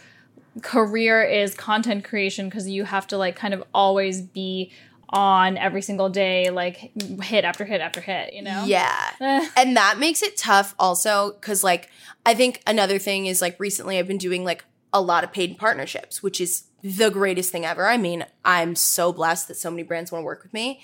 career 0.62 1.22
is 1.22 1.54
content 1.54 2.04
creation 2.04 2.48
because 2.48 2.68
you 2.68 2.84
have 2.84 3.06
to 3.08 3.18
like 3.18 3.36
kind 3.36 3.52
of 3.52 3.62
always 3.74 4.22
be 4.22 4.72
on 5.10 5.56
every 5.56 5.82
single 5.82 6.08
day, 6.08 6.50
like 6.50 6.92
hit 7.22 7.44
after 7.44 7.64
hit 7.64 7.80
after 7.80 8.00
hit, 8.00 8.32
you 8.32 8.42
know? 8.42 8.64
Yeah. 8.66 9.06
Eh. 9.20 9.48
and 9.56 9.76
that 9.76 9.98
makes 9.98 10.22
it 10.22 10.36
tough 10.36 10.74
also 10.78 11.32
because 11.32 11.64
like 11.64 11.90
i 12.24 12.34
think 12.34 12.60
another 12.66 12.98
thing 12.98 13.26
is 13.26 13.40
like 13.40 13.58
recently 13.58 13.98
i've 13.98 14.06
been 14.06 14.18
doing 14.18 14.44
like 14.44 14.64
a 14.92 15.00
lot 15.00 15.24
of 15.24 15.32
paid 15.32 15.56
partnerships 15.58 16.22
which 16.22 16.40
is 16.40 16.64
the 16.82 17.10
greatest 17.10 17.50
thing 17.50 17.64
ever 17.64 17.86
i 17.86 17.96
mean 17.96 18.24
i'm 18.44 18.74
so 18.74 19.12
blessed 19.12 19.48
that 19.48 19.56
so 19.56 19.70
many 19.70 19.82
brands 19.82 20.12
want 20.12 20.22
to 20.22 20.24
work 20.24 20.42
with 20.42 20.52
me 20.52 20.80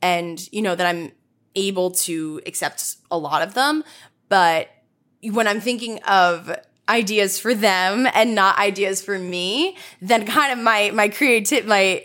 and 0.00 0.50
you 0.52 0.62
know 0.62 0.74
that 0.74 0.86
i'm 0.86 1.12
able 1.54 1.90
to 1.90 2.40
accept 2.46 2.96
a 3.10 3.18
lot 3.18 3.42
of 3.42 3.54
them 3.54 3.84
but 4.28 4.68
when 5.22 5.46
i'm 5.46 5.60
thinking 5.60 6.02
of 6.04 6.54
ideas 6.88 7.38
for 7.38 7.54
them 7.54 8.06
and 8.14 8.34
not 8.34 8.58
ideas 8.58 9.02
for 9.02 9.18
me 9.18 9.76
then 10.00 10.26
kind 10.26 10.52
of 10.52 10.58
my 10.58 10.90
my 10.92 11.08
creative 11.08 11.66
my 11.66 12.04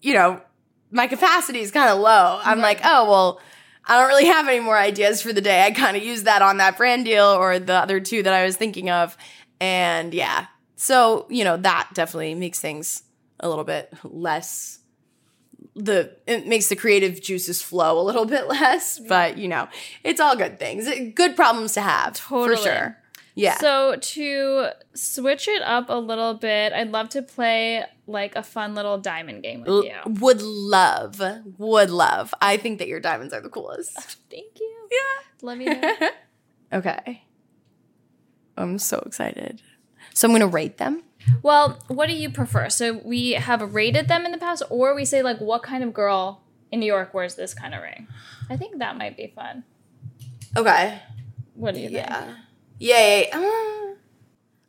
you 0.00 0.14
know 0.14 0.40
my 0.92 1.06
capacity 1.08 1.60
is 1.60 1.70
kind 1.70 1.90
of 1.90 1.98
low 1.98 2.40
i'm 2.44 2.60
like 2.60 2.80
oh 2.84 3.08
well 3.08 3.40
I 3.84 3.98
don't 3.98 4.08
really 4.08 4.26
have 4.26 4.46
any 4.46 4.60
more 4.60 4.78
ideas 4.78 5.22
for 5.22 5.32
the 5.32 5.40
day. 5.40 5.64
I 5.64 5.72
kind 5.72 5.96
of 5.96 6.04
used 6.04 6.24
that 6.26 6.40
on 6.40 6.58
that 6.58 6.76
brand 6.76 7.04
deal 7.04 7.24
or 7.24 7.58
the 7.58 7.74
other 7.74 7.98
two 7.98 8.22
that 8.22 8.32
I 8.32 8.44
was 8.44 8.56
thinking 8.56 8.90
of. 8.90 9.16
And 9.60 10.14
yeah. 10.14 10.46
So, 10.76 11.26
you 11.28 11.44
know, 11.44 11.56
that 11.56 11.88
definitely 11.94 12.34
makes 12.34 12.60
things 12.60 13.02
a 13.40 13.48
little 13.48 13.64
bit 13.64 13.92
less 14.04 14.78
the 15.74 16.14
it 16.26 16.46
makes 16.46 16.68
the 16.68 16.76
creative 16.76 17.22
juices 17.22 17.62
flow 17.62 17.98
a 17.98 18.02
little 18.02 18.24
bit 18.36 18.46
less, 18.46 18.98
but 18.98 19.38
you 19.38 19.48
know, 19.48 19.68
it's 20.04 20.20
all 20.20 20.36
good 20.36 20.58
things. 20.58 20.88
Good 21.14 21.34
problems 21.34 21.74
to 21.74 21.80
have 21.80 22.14
Totally. 22.14 22.56
for 22.56 22.62
sure. 22.62 22.98
Yeah. 23.34 23.56
So 23.58 23.96
to 23.96 24.68
switch 24.94 25.48
it 25.48 25.62
up 25.62 25.86
a 25.88 25.98
little 25.98 26.34
bit, 26.34 26.72
I'd 26.74 26.90
love 26.90 27.08
to 27.10 27.22
play 27.22 27.84
like 28.12 28.36
a 28.36 28.42
fun 28.42 28.74
little 28.74 28.98
diamond 28.98 29.42
game 29.42 29.62
with 29.62 29.84
you. 29.84 29.94
would 30.06 30.40
love, 30.42 31.20
would 31.58 31.90
love. 31.90 32.32
I 32.40 32.56
think 32.56 32.78
that 32.78 32.88
your 32.88 33.00
diamonds 33.00 33.34
are 33.34 33.40
the 33.40 33.48
coolest. 33.48 33.94
Thank 34.30 34.60
you. 34.60 34.88
Yeah. 34.90 35.46
Love 35.46 35.60
you. 35.60 35.80
know. 35.80 35.94
Okay. 36.72 37.24
I'm 38.56 38.78
so 38.78 39.02
excited. 39.04 39.60
So 40.14 40.26
I'm 40.26 40.32
going 40.32 40.40
to 40.40 40.46
rate 40.46 40.78
them. 40.78 41.02
well, 41.42 41.78
what 41.88 42.08
do 42.08 42.14
you 42.14 42.30
prefer? 42.30 42.70
So 42.70 42.94
we 43.04 43.32
have 43.32 43.74
rated 43.74 44.08
them 44.08 44.24
in 44.24 44.32
the 44.32 44.38
past, 44.38 44.62
or 44.70 44.94
we 44.94 45.04
say 45.04 45.20
like, 45.22 45.38
what 45.38 45.62
kind 45.62 45.84
of 45.84 45.92
girl 45.92 46.42
in 46.70 46.80
New 46.80 46.86
York 46.86 47.12
wears 47.12 47.34
this 47.34 47.52
kind 47.52 47.74
of 47.74 47.82
ring? 47.82 48.08
I 48.48 48.56
think 48.56 48.78
that 48.78 48.96
might 48.96 49.18
be 49.18 49.32
fun. 49.36 49.64
Okay. 50.56 50.98
What 51.54 51.74
do 51.74 51.80
you 51.80 51.90
think? 51.90 52.06
Yeah. 52.08 52.34
Yeah. 52.78 52.98
yeah, 52.98 53.24
yeah. 53.32 53.38
Uh, 53.38 53.91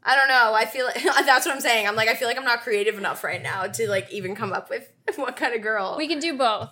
I 0.05 0.15
don't 0.15 0.27
know. 0.27 0.53
I 0.53 0.65
feel 0.65 0.85
like 0.85 1.01
that's 1.03 1.45
what 1.45 1.55
I'm 1.55 1.61
saying. 1.61 1.87
I'm 1.87 1.95
like, 1.95 2.09
I 2.09 2.15
feel 2.15 2.27
like 2.27 2.37
I'm 2.37 2.43
not 2.43 2.61
creative 2.61 2.97
enough 2.97 3.23
right 3.23 3.41
now 3.41 3.67
to 3.67 3.89
like 3.89 4.11
even 4.11 4.35
come 4.35 4.53
up 4.53 4.69
with 4.69 4.89
what 5.15 5.35
kind 5.35 5.55
of 5.55 5.61
girl. 5.61 5.95
We 5.97 6.07
can 6.07 6.19
do 6.19 6.37
both. 6.37 6.69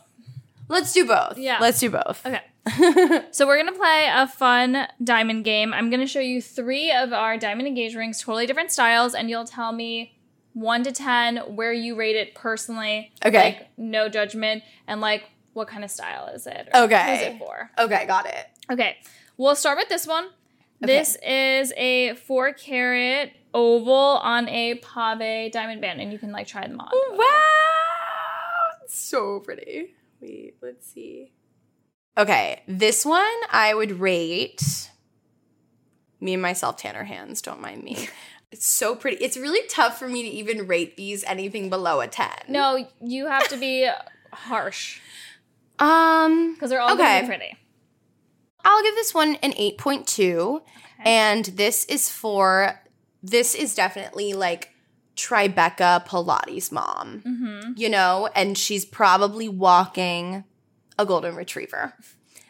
Let's 0.67 0.93
do 0.93 1.05
both. 1.05 1.37
Yeah. 1.37 1.57
Let's 1.59 1.79
do 1.79 1.89
both. 1.89 2.25
Okay. 2.25 2.41
So 3.31 3.47
we're 3.47 3.57
gonna 3.57 3.77
play 3.77 4.07
a 4.13 4.27
fun 4.27 4.87
diamond 5.03 5.43
game. 5.45 5.73
I'm 5.73 5.89
gonna 5.89 6.05
show 6.05 6.19
you 6.19 6.41
three 6.41 6.91
of 6.91 7.11
our 7.11 7.37
diamond 7.37 7.67
engagement 7.67 8.01
rings, 8.01 8.21
totally 8.21 8.45
different 8.45 8.71
styles, 8.71 9.15
and 9.15 9.29
you'll 9.29 9.45
tell 9.45 9.71
me 9.71 10.17
one 10.53 10.83
to 10.83 10.91
ten 10.91 11.37
where 11.37 11.73
you 11.73 11.95
rate 11.95 12.15
it 12.15 12.35
personally. 12.35 13.11
Okay. 13.25 13.43
Like 13.43 13.69
no 13.77 14.09
judgment, 14.09 14.63
and 14.87 15.01
like 15.01 15.23
what 15.53 15.67
kind 15.67 15.83
of 15.83 15.89
style 15.89 16.27
is 16.27 16.45
it? 16.45 16.69
Okay. 16.73 17.17
Who's 17.17 17.35
it 17.35 17.39
for? 17.39 17.71
Okay, 17.79 18.05
got 18.05 18.27
it. 18.27 18.47
Okay. 18.71 18.97
We'll 19.37 19.55
start 19.55 19.77
with 19.77 19.89
this 19.89 20.05
one. 20.05 20.27
Okay. 20.83 20.93
This 20.97 21.17
is 21.25 21.73
a 21.77 22.15
four 22.15 22.53
carat 22.53 23.31
oval 23.53 23.93
on 23.93 24.47
a 24.49 24.75
pave 24.75 25.51
diamond 25.51 25.81
band, 25.81 26.01
and 26.01 26.11
you 26.11 26.17
can 26.19 26.31
like 26.31 26.47
try 26.47 26.67
them 26.67 26.79
on. 26.79 26.89
Wow. 27.17 27.25
It's 28.83 28.95
so 28.99 29.39
pretty. 29.39 29.93
Wait, 30.21 30.55
let's 30.61 30.87
see. 30.91 31.31
Okay, 32.17 32.61
this 32.67 33.05
one 33.05 33.25
I 33.51 33.73
would 33.73 33.99
rate 33.99 34.89
me 36.19 36.33
and 36.33 36.41
myself 36.41 36.77
Tanner 36.77 37.03
hands, 37.03 37.41
don't 37.41 37.61
mind 37.61 37.83
me. 37.83 38.07
It's 38.53 38.67
so 38.67 38.95
pretty. 38.95 39.23
It's 39.23 39.37
really 39.37 39.65
tough 39.69 39.97
for 39.97 40.09
me 40.09 40.23
to 40.23 40.27
even 40.27 40.67
rate 40.67 40.97
these 40.97 41.23
anything 41.23 41.69
below 41.69 42.01
a 42.01 42.07
10. 42.09 42.27
No, 42.49 42.85
you 43.01 43.27
have 43.27 43.47
to 43.47 43.55
be 43.55 43.89
harsh 44.33 44.99
Um 45.79 46.53
because 46.53 46.69
they're 46.69 46.81
all 46.81 46.91
Okay. 46.91 47.01
gonna 47.01 47.21
be 47.21 47.27
pretty. 47.27 47.57
I'll 48.63 48.83
give 48.83 48.95
this 48.95 49.13
one 49.13 49.35
an 49.43 49.51
8.2. 49.53 50.61
And 51.03 51.45
this 51.45 51.85
is 51.85 52.09
for, 52.09 52.79
this 53.23 53.55
is 53.55 53.73
definitely 53.75 54.33
like 54.33 54.69
Tribeca 55.15 56.05
Pilates 56.05 56.71
mom, 56.71 57.21
Mm-hmm. 57.25 57.71
you 57.75 57.89
know? 57.89 58.29
And 58.35 58.57
she's 58.57 58.85
probably 58.85 59.49
walking 59.49 60.43
a 60.99 61.05
golden 61.05 61.35
retriever. 61.35 61.93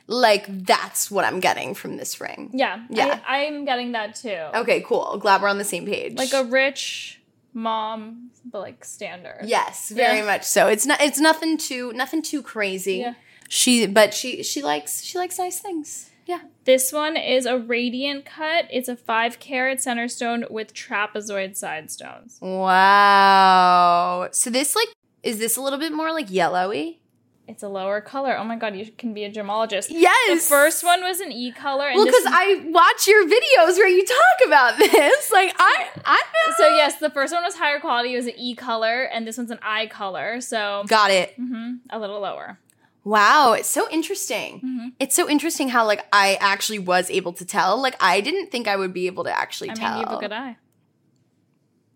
Like, 0.07 0.45
that's 0.65 1.09
what 1.09 1.23
I'm 1.23 1.39
getting 1.39 1.73
from 1.73 1.95
this 1.95 2.19
ring. 2.19 2.49
Yeah, 2.53 2.83
Yeah. 2.89 3.19
I, 3.25 3.45
I'm 3.45 3.63
getting 3.63 3.93
that 3.93 4.15
too. 4.15 4.35
Okay, 4.55 4.81
cool. 4.81 5.17
Glad 5.17 5.41
we're 5.41 5.47
on 5.47 5.57
the 5.57 5.63
same 5.63 5.85
page. 5.85 6.17
Like 6.17 6.33
a 6.33 6.43
rich 6.43 7.21
mom, 7.53 8.31
but 8.43 8.59
like 8.59 8.83
standard. 8.83 9.41
Yes, 9.45 9.89
very 9.89 10.17
Yeah. 10.19 10.25
much 10.25 10.43
so. 10.43 10.67
It's 10.67 10.85
not 10.85 10.99
it's 11.01 11.19
nothing 11.19 11.57
too 11.57 11.93
nothing 11.93 12.21
too 12.21 12.41
crazy. 12.41 12.97
Yeah. 12.97 13.13
She 13.53 13.85
but 13.85 14.13
she 14.13 14.43
she 14.43 14.61
likes 14.61 15.03
she 15.03 15.17
likes 15.17 15.37
nice 15.37 15.59
things. 15.59 16.09
Yeah. 16.25 16.39
This 16.63 16.93
one 16.93 17.17
is 17.17 17.45
a 17.45 17.57
radiant 17.57 18.23
cut. 18.23 18.65
It's 18.71 18.87
a 18.87 18.95
five 18.95 19.39
carat 19.39 19.81
center 19.81 20.07
stone 20.07 20.45
with 20.49 20.73
trapezoid 20.73 21.57
side 21.57 21.91
stones. 21.91 22.37
Wow. 22.41 24.29
So 24.31 24.49
this 24.49 24.73
like 24.73 24.87
is 25.21 25.37
this 25.37 25.57
a 25.57 25.61
little 25.61 25.79
bit 25.79 25.91
more 25.91 26.13
like 26.13 26.31
yellowy? 26.31 27.01
It's 27.45 27.61
a 27.61 27.67
lower 27.67 27.99
color. 27.99 28.37
Oh 28.37 28.45
my 28.45 28.55
god, 28.55 28.77
you 28.77 28.89
can 28.97 29.13
be 29.13 29.25
a 29.25 29.29
gemologist. 29.29 29.87
Yes. 29.89 30.43
The 30.43 30.49
first 30.49 30.85
one 30.85 31.01
was 31.01 31.19
an 31.19 31.33
E 31.33 31.51
color. 31.51 31.89
And 31.89 31.97
Well, 31.97 32.05
because 32.05 32.23
I 32.27 32.63
watch 32.69 33.05
your 33.05 33.25
videos 33.25 33.75
where 33.75 33.89
you 33.89 34.05
talk 34.05 34.47
about 34.47 34.77
this. 34.77 35.29
Like 35.33 35.53
I 35.59 35.87
I 36.05 36.21
so 36.57 36.69
yes, 36.69 36.99
the 36.99 37.09
first 37.09 37.33
one 37.33 37.43
was 37.43 37.55
higher 37.55 37.81
quality. 37.81 38.13
It 38.13 38.17
was 38.17 38.27
an 38.27 38.35
E 38.37 38.55
color, 38.55 39.03
and 39.03 39.27
this 39.27 39.37
one's 39.37 39.51
an 39.51 39.59
I 39.61 39.87
color. 39.87 40.39
So 40.39 40.85
got 40.87 41.11
it. 41.11 41.37
mhm, 41.37 41.79
a 41.89 41.99
little 41.99 42.21
lower. 42.21 42.57
Wow, 43.03 43.53
it's 43.53 43.67
so 43.69 43.89
interesting. 43.89 44.61
Mhm. 44.63 44.93
It's 44.99 45.15
so 45.15 45.27
interesting 45.27 45.69
how 45.69 45.85
like 45.85 46.05
I 46.13 46.37
actually 46.39 46.79
was 46.79 47.09
able 47.09 47.33
to 47.33 47.45
tell. 47.45 47.81
Like 47.81 47.95
I 47.99 48.21
didn't 48.21 48.51
think 48.51 48.67
I 48.67 48.75
would 48.75 48.93
be 48.93 49.07
able 49.07 49.23
to 49.23 49.31
actually 49.35 49.71
I 49.71 49.73
tell. 49.73 49.89
mean, 49.91 49.99
you 50.01 50.05
have 50.07 50.17
a 50.17 50.21
good 50.21 50.31
eye. 50.31 50.57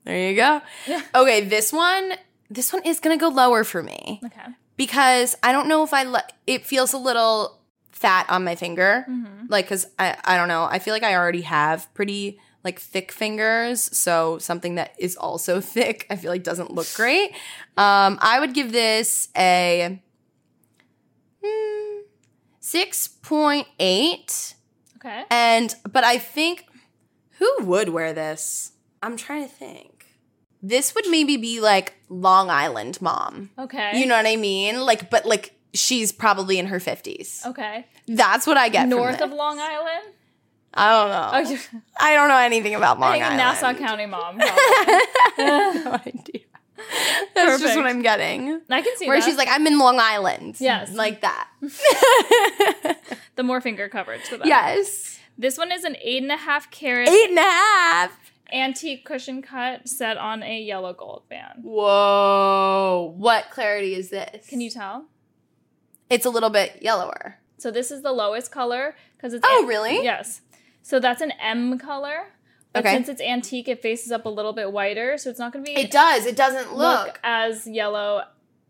There 0.03 0.29
you 0.29 0.35
go. 0.35 0.61
Yeah. 0.87 1.01
Okay, 1.13 1.41
this 1.41 1.73
one 1.73 2.13
this 2.49 2.71
one 2.71 2.83
is 2.85 2.99
going 2.99 3.17
to 3.17 3.19
go 3.19 3.29
lower 3.29 3.63
for 3.63 3.81
me 3.81 4.19
Okay. 4.23 4.51
because 4.77 5.35
I 5.41 5.51
don't 5.51 5.67
know 5.67 5.83
if 5.83 5.93
I 5.93 6.05
it 6.45 6.65
feels 6.65 6.93
a 6.93 6.97
little 6.97 7.59
fat 7.91 8.27
on 8.29 8.43
my 8.43 8.55
finger. 8.55 9.03
hmm 9.07 9.45
Like 9.49 9.67
cuz 9.67 9.85
I 9.97 10.15
I 10.23 10.37
don't 10.37 10.47
know. 10.47 10.65
I 10.69 10.79
feel 10.79 10.93
like 10.93 11.03
I 11.03 11.15
already 11.15 11.41
have 11.41 11.91
pretty 11.93 12.39
like 12.63 12.79
thick 12.79 13.11
fingers, 13.11 13.95
so 13.95 14.37
something 14.39 14.75
that 14.75 14.95
is 14.97 15.15
also 15.15 15.61
thick 15.75 16.05
I 16.09 16.15
feel 16.15 16.31
like 16.31 16.43
doesn't 16.43 16.71
look 16.71 16.87
great. 16.95 17.31
Um 17.77 18.17
I 18.21 18.39
would 18.39 18.53
give 18.53 18.71
this 18.71 19.29
a 19.37 20.01
hmm, 21.45 22.01
6.8 22.61 24.53
Okay. 24.97 25.23
and 25.29 25.75
but 25.91 26.03
I 26.03 26.17
think 26.17 26.65
who 27.37 27.49
would 27.61 27.89
wear 27.89 28.13
this? 28.13 28.71
I'm 29.03 29.17
trying 29.17 29.43
to 29.43 29.49
think. 29.53 30.05
This 30.63 30.95
would 30.95 31.07
maybe 31.09 31.37
be 31.37 31.59
like 31.61 31.93
Long 32.09 32.49
Island 32.49 32.99
mom. 33.01 33.51
Okay. 33.59 33.99
You 33.99 34.07
know 34.07 34.15
what 34.15 34.25
I 34.25 34.35
mean? 34.35 34.81
Like 34.81 35.09
but 35.11 35.25
like 35.25 35.53
she's 35.73 36.11
probably 36.11 36.57
in 36.57 36.67
her 36.67 36.79
50s. 36.79 37.45
Okay. 37.45 37.85
That's 38.07 38.47
what 38.47 38.57
I 38.57 38.69
get 38.69 38.87
North 38.87 39.21
of 39.21 39.31
Long 39.31 39.59
Island. 39.59 40.13
I 40.77 40.91
don't 40.91 41.09
know. 41.09 41.29
Oh, 41.33 41.79
I 41.99 42.13
don't 42.15 42.27
know 42.27 42.37
anything 42.37 42.75
about 42.75 42.99
Long 42.99 43.11
I 43.11 43.13
think 43.13 43.25
Island. 43.25 43.37
Nassau 43.37 43.73
County 43.75 44.05
mom. 44.07 44.37
no 45.37 46.01
idea. 46.05 46.41
That's 47.33 47.61
just 47.61 47.75
what 47.75 47.85
I'm 47.85 48.01
getting. 48.01 48.61
I 48.69 48.81
can 48.81 48.95
see 48.97 49.07
Where 49.07 49.19
that. 49.19 49.25
she's 49.25 49.37
like, 49.37 49.47
I'm 49.51 49.65
in 49.67 49.77
Long 49.79 49.97
Island. 49.99 50.55
Yes. 50.59 50.91
Like 50.93 51.21
that. 51.21 51.49
the 53.35 53.43
more 53.43 53.61
finger 53.61 53.89
coverage 53.89 54.21
for 54.21 54.37
that. 54.37 54.47
yes. 54.47 55.19
This 55.37 55.57
one 55.57 55.71
is 55.71 55.83
an 55.83 55.97
eight 56.01 56.23
and 56.23 56.31
a 56.31 56.37
half 56.37 56.71
carat 56.71 57.09
Eight 57.09 57.29
and 57.29 57.37
a 57.37 57.41
half. 57.41 58.17
antique 58.53 59.03
cushion 59.05 59.41
cut 59.41 59.87
set 59.89 60.17
on 60.17 60.43
a 60.43 60.61
yellow 60.61 60.93
gold 60.93 61.23
band. 61.29 61.59
Whoa. 61.63 63.13
What 63.17 63.49
clarity 63.51 63.95
is 63.95 64.09
this? 64.09 64.47
Can 64.47 64.61
you 64.61 64.69
tell? 64.69 65.05
It's 66.09 66.25
a 66.25 66.29
little 66.29 66.49
bit 66.51 66.79
yellower. 66.81 67.39
So 67.57 67.71
this 67.71 67.91
is 67.91 68.01
the 68.01 68.11
lowest 68.13 68.51
color 68.51 68.95
because 69.17 69.33
it's 69.33 69.45
Oh, 69.47 69.63
an- 69.63 69.67
really? 69.67 70.03
Yes. 70.03 70.41
So 70.83 70.99
that's 70.99 71.21
an 71.21 71.31
M 71.41 71.77
color. 71.79 72.27
But 72.75 72.85
Okay. 72.85 72.93
since 72.95 73.07
it's 73.09 73.21
antique, 73.21 73.67
it 73.69 73.81
faces 73.81 74.11
up 74.11 74.25
a 74.25 74.29
little 74.29 74.51
bit 74.53 74.71
whiter, 74.71 75.17
so 75.17 75.29
it's 75.29 75.39
not 75.39 75.53
going 75.53 75.63
to 75.63 75.71
be 75.71 75.77
It 75.79 75.89
does. 75.91 76.25
It 76.25 76.35
doesn't 76.35 76.75
look, 76.75 77.07
look. 77.07 77.19
as 77.23 77.65
yellow. 77.65 78.23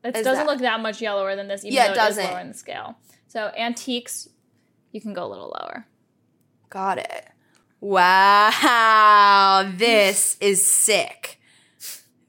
It 0.04 0.14
doesn't 0.14 0.34
that. 0.36 0.46
look 0.46 0.60
that 0.60 0.80
much 0.80 1.02
yellower 1.02 1.36
than 1.36 1.48
this, 1.48 1.66
even 1.66 1.74
Yeah, 1.74 1.88
though 1.88 1.94
it 1.94 1.98
it 1.98 2.10
is 2.12 2.16
doesn't. 2.18 2.32
lower 2.32 2.40
in 2.40 2.48
the 2.50 2.54
scale. 2.54 2.96
So 3.28 3.48
antiques, 3.58 4.30
you 4.92 5.02
can 5.02 5.14
go 5.14 5.26
a 5.26 5.30
little 5.30 5.48
lower. 5.60 5.88
Got 6.70 7.00
it. 7.00 7.26
Wow. 7.82 9.72
This 9.76 10.38
is 10.42 10.66
sick. 10.66 11.40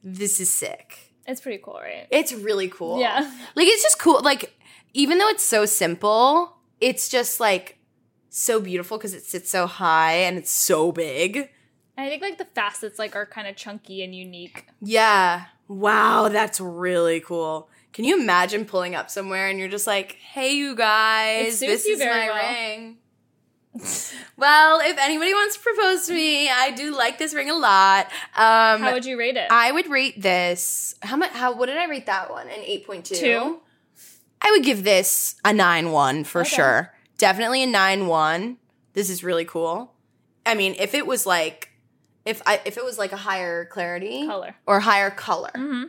This 0.02 0.40
is 0.40 0.50
sick. 0.52 1.12
It's 1.26 1.40
pretty 1.40 1.60
cool, 1.62 1.78
right? 1.82 2.06
It's 2.10 2.32
really 2.32 2.68
cool. 2.68 3.00
Yeah. 3.00 3.20
Like 3.54 3.66
it's 3.66 3.82
just 3.82 3.98
cool. 3.98 4.20
Like 4.22 4.54
even 4.94 5.18
though 5.18 5.28
it's 5.28 5.44
so 5.44 5.66
simple, 5.66 6.56
it's 6.80 7.08
just 7.08 7.40
like 7.40 7.78
so 8.30 8.60
beautiful 8.60 8.96
because 8.98 9.14
it 9.14 9.24
sits 9.24 9.50
so 9.50 9.66
high 9.66 10.12
and 10.14 10.38
it's 10.38 10.50
so 10.50 10.92
big. 10.92 11.50
And 11.96 12.06
I 12.06 12.08
think 12.08 12.22
like 12.22 12.38
the 12.38 12.44
facets 12.44 12.98
like 12.98 13.16
are 13.16 13.26
kind 13.26 13.48
of 13.48 13.56
chunky 13.56 14.02
and 14.02 14.14
unique. 14.14 14.66
Yeah. 14.82 15.46
Wow, 15.68 16.28
that's 16.28 16.60
really 16.60 17.20
cool. 17.20 17.68
Can 17.92 18.04
you 18.04 18.20
imagine 18.20 18.66
pulling 18.66 18.94
up 18.94 19.10
somewhere 19.10 19.48
and 19.48 19.58
you're 19.58 19.68
just 19.68 19.86
like, 19.86 20.12
"Hey, 20.16 20.52
you 20.52 20.76
guys, 20.76 21.60
this 21.60 21.86
you 21.86 21.94
is 21.94 22.00
my 22.00 22.28
well." 22.30 22.52
ring." 22.52 22.98
well, 24.36 24.80
if 24.80 24.96
anybody 24.98 25.34
wants 25.34 25.56
to 25.56 25.62
propose 25.62 26.06
to 26.06 26.14
me, 26.14 26.48
I 26.48 26.70
do 26.70 26.94
like 26.96 27.18
this 27.18 27.34
ring 27.34 27.50
a 27.50 27.54
lot. 27.56 28.06
Um, 28.36 28.80
How 28.80 28.92
would 28.92 29.04
you 29.04 29.18
rate 29.18 29.36
it? 29.36 29.48
I 29.50 29.72
would 29.72 29.88
rate 29.88 30.20
this. 30.20 30.94
How 31.02 31.16
much? 31.16 31.30
How? 31.32 31.54
What 31.54 31.66
did 31.66 31.76
I 31.78 31.86
rate 31.86 32.06
that 32.06 32.30
one? 32.30 32.46
An 32.48 32.60
eight 32.60 32.86
point 32.86 33.04
two. 33.06 33.16
Two. 33.16 33.60
I 34.40 34.50
would 34.50 34.62
give 34.62 34.84
this 34.84 35.36
a 35.44 35.52
nine 35.52 35.90
one 35.90 36.24
for 36.24 36.42
Okay. 36.42 36.56
sure. 36.56 36.94
Definitely 37.18 37.62
a 37.62 37.66
nine 37.66 38.06
one. 38.06 38.58
This 38.92 39.10
is 39.10 39.24
really 39.24 39.44
cool. 39.44 39.94
I 40.44 40.54
mean, 40.54 40.76
if 40.78 40.94
it 40.94 41.06
was 41.06 41.26
like, 41.26 41.70
if 42.26 42.42
I 42.46 42.60
if 42.66 42.76
it 42.76 42.84
was 42.84 42.98
like 42.98 43.12
a 43.12 43.16
higher 43.16 43.64
clarity 43.66 44.26
Color. 44.26 44.56
or 44.66 44.80
higher 44.80 45.10
color, 45.10 45.52
hmm 45.54 45.84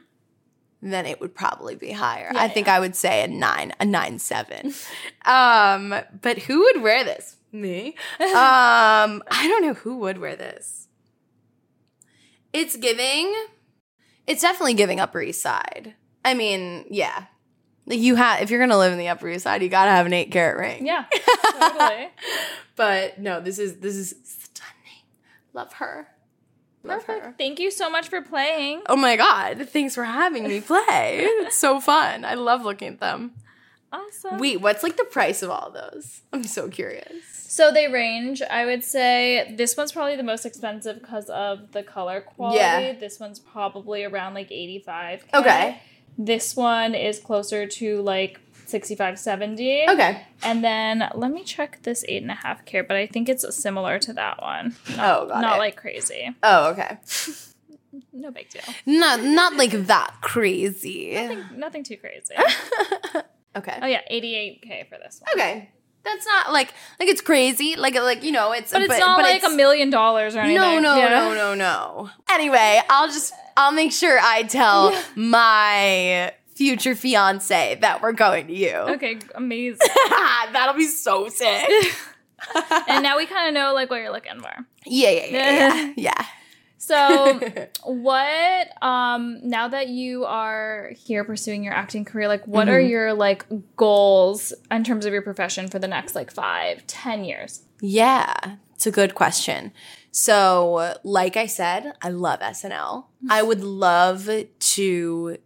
then 0.80 1.08
it 1.08 1.20
would 1.20 1.34
probably 1.34 1.74
be 1.76 1.92
higher. 1.92 2.30
Yeah, 2.32 2.40
I 2.42 2.48
think 2.48 2.68
yeah. 2.68 2.76
I 2.76 2.80
would 2.80 2.96
say 2.96 3.24
a 3.24 3.28
nine, 3.28 3.74
a 3.80 3.86
nine 3.86 4.20
seven. 4.20 4.74
um, 5.26 5.94
but 6.22 6.38
who 6.40 6.60
would 6.60 6.82
wear 6.84 7.04
this? 7.04 7.36
Me. 7.52 7.96
Um, 8.22 9.24
I 9.32 9.48
don't 9.48 9.64
know 9.64 9.74
who 9.74 9.98
would 9.98 10.20
wear 10.20 10.36
this. 10.36 10.88
It's 12.54 12.76
giving. 12.78 13.34
It's 14.28 14.42
definitely 14.42 14.76
giving 14.76 15.00
Upper 15.00 15.22
East 15.22 15.42
Side. 15.42 15.96
I 16.24 16.34
mean, 16.36 16.86
yeah. 16.92 17.26
Like 17.88 18.00
you 18.00 18.16
have, 18.16 18.42
if 18.42 18.52
you're 18.52 18.60
gonna 18.60 18.78
live 18.78 18.92
in 18.92 19.00
the 19.00 19.08
Upper 19.08 19.30
East 19.30 19.44
Side, 19.46 19.64
you 19.64 19.70
gotta 19.70 19.92
have 19.92 20.06
an 20.06 20.14
eight 20.14 20.32
carat 20.32 20.58
ring. 20.58 20.86
Yeah, 20.86 21.06
totally. 21.60 22.10
but 22.76 23.18
no, 23.18 23.40
this 23.40 23.58
is 23.60 23.78
this 23.80 23.96
is 23.96 24.14
stunning. 24.24 25.06
Love 25.54 25.74
her. 25.74 26.08
Love 26.84 27.04
her. 27.06 27.20
Perfect. 27.20 27.38
Thank 27.38 27.60
you 27.60 27.72
so 27.72 27.90
much 27.90 28.08
for 28.08 28.22
playing. 28.22 28.82
Oh 28.88 28.96
my 28.96 29.16
god! 29.16 29.68
Thanks 29.70 29.96
for 29.96 30.04
having 30.04 30.48
me 30.48 30.62
play. 30.62 31.20
it's 31.22 31.58
so 31.58 31.80
fun. 31.92 32.24
I 32.24 32.36
love 32.36 32.64
looking 32.64 32.90
at 32.90 33.00
them. 33.00 33.34
Awesome. 33.92 34.38
Wait, 34.38 34.62
what's 34.62 34.84
like 34.84 34.98
the 34.98 35.06
price 35.06 35.42
of 35.42 35.50
all 35.50 35.72
those? 35.72 36.22
I'm 36.34 36.44
so 36.44 36.68
curious. 36.70 37.24
So 37.32 37.72
they 37.72 37.88
range. 37.88 38.42
I 38.42 38.66
would 38.66 38.84
say 38.84 39.54
this 39.58 39.78
one's 39.78 39.92
probably 39.94 40.16
the 40.18 40.24
most 40.24 40.46
expensive 40.46 41.00
because 41.00 41.30
of 41.30 41.72
the 41.72 41.84
color 41.84 42.22
quality. 42.22 42.58
Yeah. 42.60 42.94
This 42.94 43.20
one's 43.20 43.40
probably 43.40 44.04
around 44.04 44.34
like 44.34 44.52
85. 44.52 45.26
Okay. 45.34 45.82
This 46.18 46.56
one 46.56 46.94
is 46.96 47.20
closer 47.20 47.66
to 47.66 48.02
like 48.02 48.40
65, 48.68 49.18
70. 49.20 49.86
Okay. 49.90 50.22
And 50.44 50.64
then 50.64 51.10
let 51.16 51.32
me 51.32 51.44
check 51.44 51.80
this 51.84 52.04
eight 52.08 52.22
and 52.22 52.32
a 52.32 52.36
half 52.36 52.66
carat, 52.66 52.88
but 52.88 52.98
I 52.98 53.08
think 53.08 53.30
it's 53.30 53.46
similar 53.56 54.00
to 54.00 54.14
that 54.14 54.42
one. 54.42 54.76
Oh, 54.94 55.28
got 55.28 55.42
Not 55.42 55.56
it. 55.56 55.60
like 55.60 55.76
crazy. 55.76 56.36
Oh, 56.44 56.72
okay. 56.72 56.98
No 58.14 58.32
big 58.32 58.50
deal. 58.50 58.62
Not 58.86 59.24
not 59.24 59.56
like 59.56 59.72
that 59.72 60.16
crazy. 60.22 61.14
Nothing, 61.16 61.46
nothing 61.56 61.84
too 61.84 61.98
crazy. 61.98 62.34
okay. 63.56 63.80
Oh 63.82 63.88
yeah, 63.88 64.02
88k 64.12 64.88
for 64.90 64.98
this 64.98 65.22
one. 65.26 65.34
Okay. 65.40 65.70
That's 66.04 66.26
not 66.26 66.52
like 66.52 66.74
like 67.00 67.10
it's 67.10 67.22
crazy. 67.22 67.76
Like 67.76 67.96
like 67.96 68.24
you 68.24 68.32
know 68.32 68.52
it's 68.52 68.72
But 68.72 68.84
it's 68.84 69.00
not 69.00 69.22
like 69.22 69.44
a 69.44 69.50
million 69.50 69.90
dollars 69.90 70.36
or 70.36 70.40
anything. 70.40 70.62
No, 70.62 70.80
no, 70.80 70.98
Yeah. 70.98 71.10
no, 71.10 71.34
no, 71.34 71.54
no. 71.56 72.10
Anyway, 72.30 72.82
I'll 72.90 73.08
just 73.08 73.34
I'll 73.56 73.72
make 73.72 73.92
sure 73.92 74.20
I 74.22 74.44
tell 74.44 74.96
my 75.16 76.34
future 76.58 76.96
fiance 76.96 77.78
that 77.82 78.02
we're 78.02 78.12
going 78.14 78.48
to 78.48 78.54
you. 78.54 78.74
Okay, 78.98 79.20
amazing. 79.36 79.88
That'll 80.52 80.76
be 80.76 80.88
so 80.88 81.30
sick. 81.30 81.70
and 82.88 83.04
now 83.04 83.18
we 83.18 83.26
kind 83.26 83.48
of 83.48 83.54
know 83.54 83.74
like 83.74 83.90
what 83.90 83.98
you're 84.02 84.12
looking 84.12 84.40
for. 84.42 84.52
yeah, 84.86 85.10
yeah, 85.12 85.26
yeah, 85.30 85.72
yeah. 85.72 85.94
yeah. 85.98 86.26
So, 86.80 87.40
what 87.84 88.84
um 88.84 89.40
now 89.44 89.68
that 89.68 89.90
you 89.90 90.24
are 90.26 90.92
here 90.96 91.24
pursuing 91.26 91.64
your 91.64 91.74
acting 91.74 92.06
career, 92.06 92.28
like 92.28 92.46
what 92.48 92.70
are 92.70 92.80
Mhm. 92.80 92.90
your 92.90 93.14
like 93.14 93.46
goals 93.76 94.54
in 94.72 94.84
terms 94.84 95.06
of 95.06 95.12
your 95.14 95.22
profession 95.22 95.68
for 95.68 95.80
the 95.80 95.88
next 95.88 96.16
like 96.16 96.32
five, 96.32 96.86
ten 96.88 97.24
years? 97.26 97.62
yeah, 97.82 98.34
it's 98.76 98.88
a 98.88 98.92
good 98.92 99.16
question. 99.16 99.72
So, 100.12 100.96
like 101.04 101.36
I 101.38 101.46
said, 101.46 101.94
I 102.02 102.10
love 102.10 102.40
SNL. 102.40 103.06
I 103.30 103.44
would 103.44 103.62
love 103.62 104.28
to, 104.60 105.38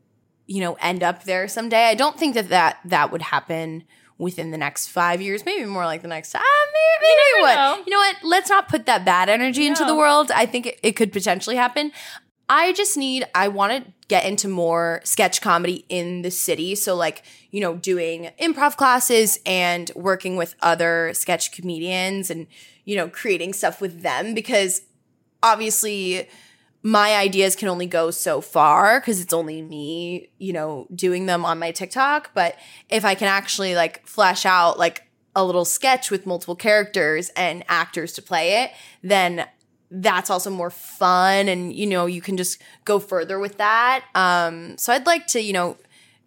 you 0.47 0.62
know, 0.62 0.73
end 0.82 1.04
up 1.04 1.23
there 1.23 1.47
someday. 1.47 1.86
I 1.86 1.95
don't 1.95 2.17
think 2.17 2.36
that 2.36 2.49
that, 2.49 2.80
that 2.86 3.12
would 3.12 3.21
happen 3.21 3.84
within 4.17 4.51
the 4.51 4.58
next 4.58 4.88
five 4.88 5.19
years, 5.19 5.45
maybe 5.45 5.65
more 5.65 5.86
like 5.86 6.04
the 6.04 6.08
next, 6.08 6.36
ah, 6.36 6.41
maybe, 6.41 7.10
maybe 7.10 7.21
never 7.34 7.47
would. 7.47 7.56
know. 7.56 7.84
You 7.86 7.91
know 7.91 7.97
what? 7.97 8.15
Let's 8.23 8.49
not 8.49 8.69
put 8.69 8.86
that 8.86 9.04
bad 9.04 9.30
energy 9.30 9.65
into 9.65 9.84
the 9.84 9.95
world. 9.95 10.32
I 10.32 10.45
think 10.45 10.67
it, 10.67 10.80
it 10.84 10.91
could 10.91 11.12
potentially 11.12 11.56
happen. 11.56 11.91
I 12.47 12.73
just 12.73 12.97
need, 12.97 13.25
I 13.34 13.47
want 13.47 13.71
to 13.71 13.91
get 14.10 14.25
into 14.25 14.47
more 14.47 14.99
sketch 15.06 15.41
comedy 15.41 15.86
in 15.88 16.21
the 16.21 16.30
city. 16.30 16.75
So, 16.75 16.95
like, 16.95 17.23
you 17.49 17.62
know, 17.62 17.77
doing 17.77 18.30
improv 18.39 18.75
classes 18.75 19.39
and 19.45 19.89
working 19.95 20.36
with 20.36 20.54
other 20.62 21.13
sketch 21.13 21.54
comedians 21.54 22.30
and, 22.30 22.45
you 22.84 22.97
know, 22.97 23.08
creating 23.08 23.54
stuff 23.54 23.80
with 23.80 24.01
them 24.01 24.34
because 24.34 24.82
obviously 25.41 26.27
my 26.84 27.15
ideas 27.15 27.56
can 27.56 27.67
only 27.67 27.86
go 27.86 28.10
so 28.10 28.41
far 28.41 29.00
because 29.00 29.22
it's 29.22 29.34
only 29.34 29.62
me, 29.62 30.30
you 30.39 30.52
know, 30.52 30.88
doing 30.94 31.28
them 31.28 31.46
on 31.46 31.60
my 31.60 31.72
TikTok. 31.72 32.32
But 32.34 32.56
if 32.89 33.06
I 33.06 33.13
can 33.13 33.28
actually 33.28 33.76
like 33.76 34.06
flesh 34.08 34.46
out 34.46 34.80
like 34.80 35.04
a 35.36 35.46
little 35.46 35.65
sketch 35.65 36.10
with 36.10 36.26
multiple 36.26 36.56
characters 36.56 37.30
and 37.36 37.63
actors 37.67 38.13
to 38.13 38.22
play 38.22 38.63
it, 38.63 38.72
then 39.04 39.48
that's 39.91 40.30
also 40.30 40.50
more 40.50 40.70
fun 40.70 41.50
and 41.50 41.74
you 41.74 41.86
know 41.86 42.06
you 42.06 42.22
can 42.22 42.38
just 42.38 42.62
go 42.86 42.98
further 42.98 43.39
with 43.39 43.58
that. 43.58 44.06
Um 44.15 44.78
so 44.78 44.94
i'd 44.94 45.06
like 45.06 45.28
to 45.28 45.41
you 45.41 45.52
know 45.52 45.78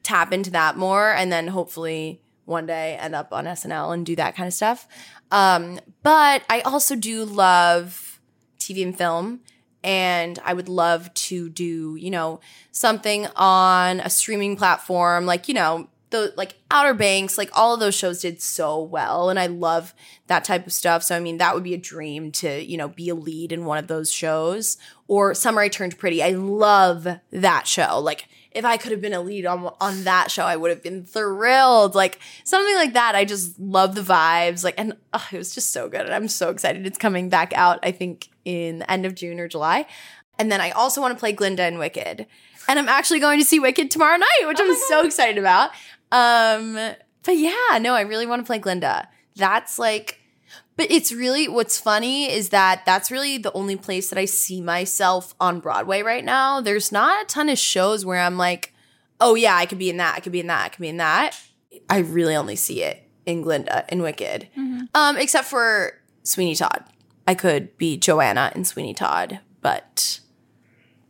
tap 0.03 0.35
into 0.35 0.51
that 0.51 0.77
more 0.77 1.15
and 1.15 1.33
then 1.33 1.49
hopefully 1.49 2.21
one 2.45 2.67
day 2.67 2.95
end 3.01 3.15
up 3.15 3.33
on 3.33 3.47
snl 3.47 3.95
and 3.95 4.05
do 4.05 4.15
that 4.17 4.37
kind 4.37 4.47
of 4.47 4.53
stuff. 4.53 4.87
Um 5.31 5.81
but 6.03 6.43
i 6.51 6.61
also 6.61 6.95
do 6.95 7.25
love 7.25 8.21
tv 8.59 8.83
and 8.83 8.97
film 8.97 9.41
and 9.85 10.41
i 10.45 10.53
would 10.53 10.69
love 10.69 11.13
to 11.15 11.49
do 11.49 11.95
you 11.97 12.11
know 12.11 12.41
something 12.73 13.29
on 13.37 14.01
a 14.01 14.11
streaming 14.11 14.57
platform 14.57 15.27
like 15.27 15.47
you 15.47 15.55
know 15.55 15.89
the 16.15 16.33
like 16.37 16.55
Outer 16.71 16.95
Banks, 16.95 17.37
like 17.37 17.51
all 17.55 17.75
of 17.75 17.81
those 17.81 17.95
shows 17.95 18.21
did 18.21 18.41
so 18.41 18.81
well, 18.81 19.31
and 19.31 19.39
I 19.39 19.47
love 19.47 19.93
that 20.29 20.45
type 20.45 20.65
of 20.65 20.73
stuff. 20.73 21.03
So 21.03 21.17
I 21.17 21.21
mean, 21.21 21.39
that 21.39 21.55
would 21.55 21.65
be 21.65 21.75
a 21.75 21.79
dream 21.79 22.31
to 22.33 22.63
you 22.63 22.77
know 22.77 22.89
be 22.89 23.09
a 23.09 23.17
lead 23.17 23.51
in 23.51 23.65
one 23.65 23.79
of 23.79 23.89
those 23.89 24.13
shows. 24.13 24.79
Or 25.09 25.35
Summer 25.35 25.61
I 25.61 25.69
Turned 25.69 25.99
Pretty, 25.99 26.23
I 26.23 26.31
love 26.31 27.09
that 27.33 27.67
show. 27.67 27.99
Like 27.99 28.29
if 28.53 28.65
I 28.65 28.77
could 28.77 28.93
have 28.93 29.01
been 29.01 29.13
a 29.13 29.21
lead 29.21 29.45
on 29.45 29.69
on 29.81 30.05
that 30.05 30.31
show, 30.31 30.45
I 30.45 30.55
would 30.55 30.71
have 30.71 30.85
been 30.85 31.05
thrilled. 31.05 31.97
Like 31.97 32.21
something 32.45 32.77
like 32.77 32.93
that. 32.93 33.17
I 33.17 33.25
just 33.25 33.59
love 33.59 33.97
the 33.97 34.03
vibes. 34.03 34.63
Like 34.63 34.75
and 34.79 34.97
oh, 35.13 35.29
it 35.33 35.39
was 35.39 35.53
just 35.53 35.73
so 35.73 35.89
good, 35.89 36.03
and 36.03 36.15
I'm 36.15 36.29
so 36.29 36.51
excited. 36.51 36.87
It's 36.87 36.99
coming 36.99 37.29
back 37.29 37.53
out. 37.55 37.81
I 37.83 37.91
think 37.91 38.29
in 38.45 38.79
the 38.81 38.91
end 38.91 39.07
of 39.07 39.15
June 39.15 39.41
or 39.41 39.49
July. 39.49 39.87
And 40.39 40.51
then 40.51 40.61
I 40.61 40.71
also 40.71 41.01
want 41.01 41.15
to 41.15 41.21
play 41.21 41.33
Glinda 41.33 41.67
in 41.67 41.79
Wicked. 41.79 42.27
And 42.69 42.79
I'm 42.79 42.89
actually 42.89 43.21
going 43.21 43.39
to 43.39 43.45
see 43.45 43.61
Wicked 43.61 43.91
tomorrow 43.91 44.17
night, 44.17 44.47
which 44.47 44.59
oh 44.61 44.65
I'm 44.65 44.77
so 44.89 45.05
excited 45.07 45.39
about. 45.39 45.71
Um, 46.11 46.75
but 47.23 47.37
yeah, 47.37 47.79
no, 47.81 47.95
I 47.95 48.03
really 48.03 48.27
want 48.27 48.41
to 48.41 48.47
play 48.47 48.59
Glinda. 48.59 49.09
That's 49.37 49.79
like, 49.79 50.21
but 50.77 50.91
it's 50.91 51.13
really 51.13 51.49
what's 51.49 51.79
funny 51.79 52.31
is 52.31 52.51
that 52.51 52.83
that's 52.85 53.11
really 53.11 53.39
the 53.39 53.53
only 53.53 53.77
place 53.77 54.11
that 54.11 54.19
I 54.19 54.25
see 54.25 54.61
myself 54.61 55.35
on 55.41 55.61
Broadway 55.61 56.03
right 56.03 56.25
now. 56.25 56.61
There's 56.61 56.91
not 56.91 57.23
a 57.23 57.27
ton 57.27 57.49
of 57.49 57.59
shows 57.59 58.05
where 58.05 58.21
I'm 58.21 58.37
like, 58.37 58.73
oh 59.21 59.35
yeah, 59.35 59.57
I 59.57 59.67
could 59.67 59.79
be 59.79 59.91
in 59.91 59.99
that, 59.99 60.17
I 60.17 60.21
could 60.21 60.33
be 60.33 60.41
in 60.41 60.49
that, 60.49 60.65
I 60.65 60.69
could 60.71 60.81
be 60.81 60.89
in 60.89 60.97
that. 60.99 61.39
I 61.89 61.99
really 61.99 62.35
only 62.35 62.57
see 62.57 62.83
it 62.83 63.09
in 63.27 63.43
Glinda 63.43 63.85
in 63.89 64.03
Wicked, 64.03 64.49
mm-hmm. 64.57 64.85
um, 64.95 65.17
except 65.17 65.47
for 65.47 65.95
Sweeney 66.23 66.55
Todd. 66.55 66.85
I 67.27 67.35
could 67.35 67.77
be 67.79 67.97
Joanna 67.97 68.53
in 68.55 68.65
Sweeney 68.65 68.95
Todd, 68.95 69.41
but 69.61 70.21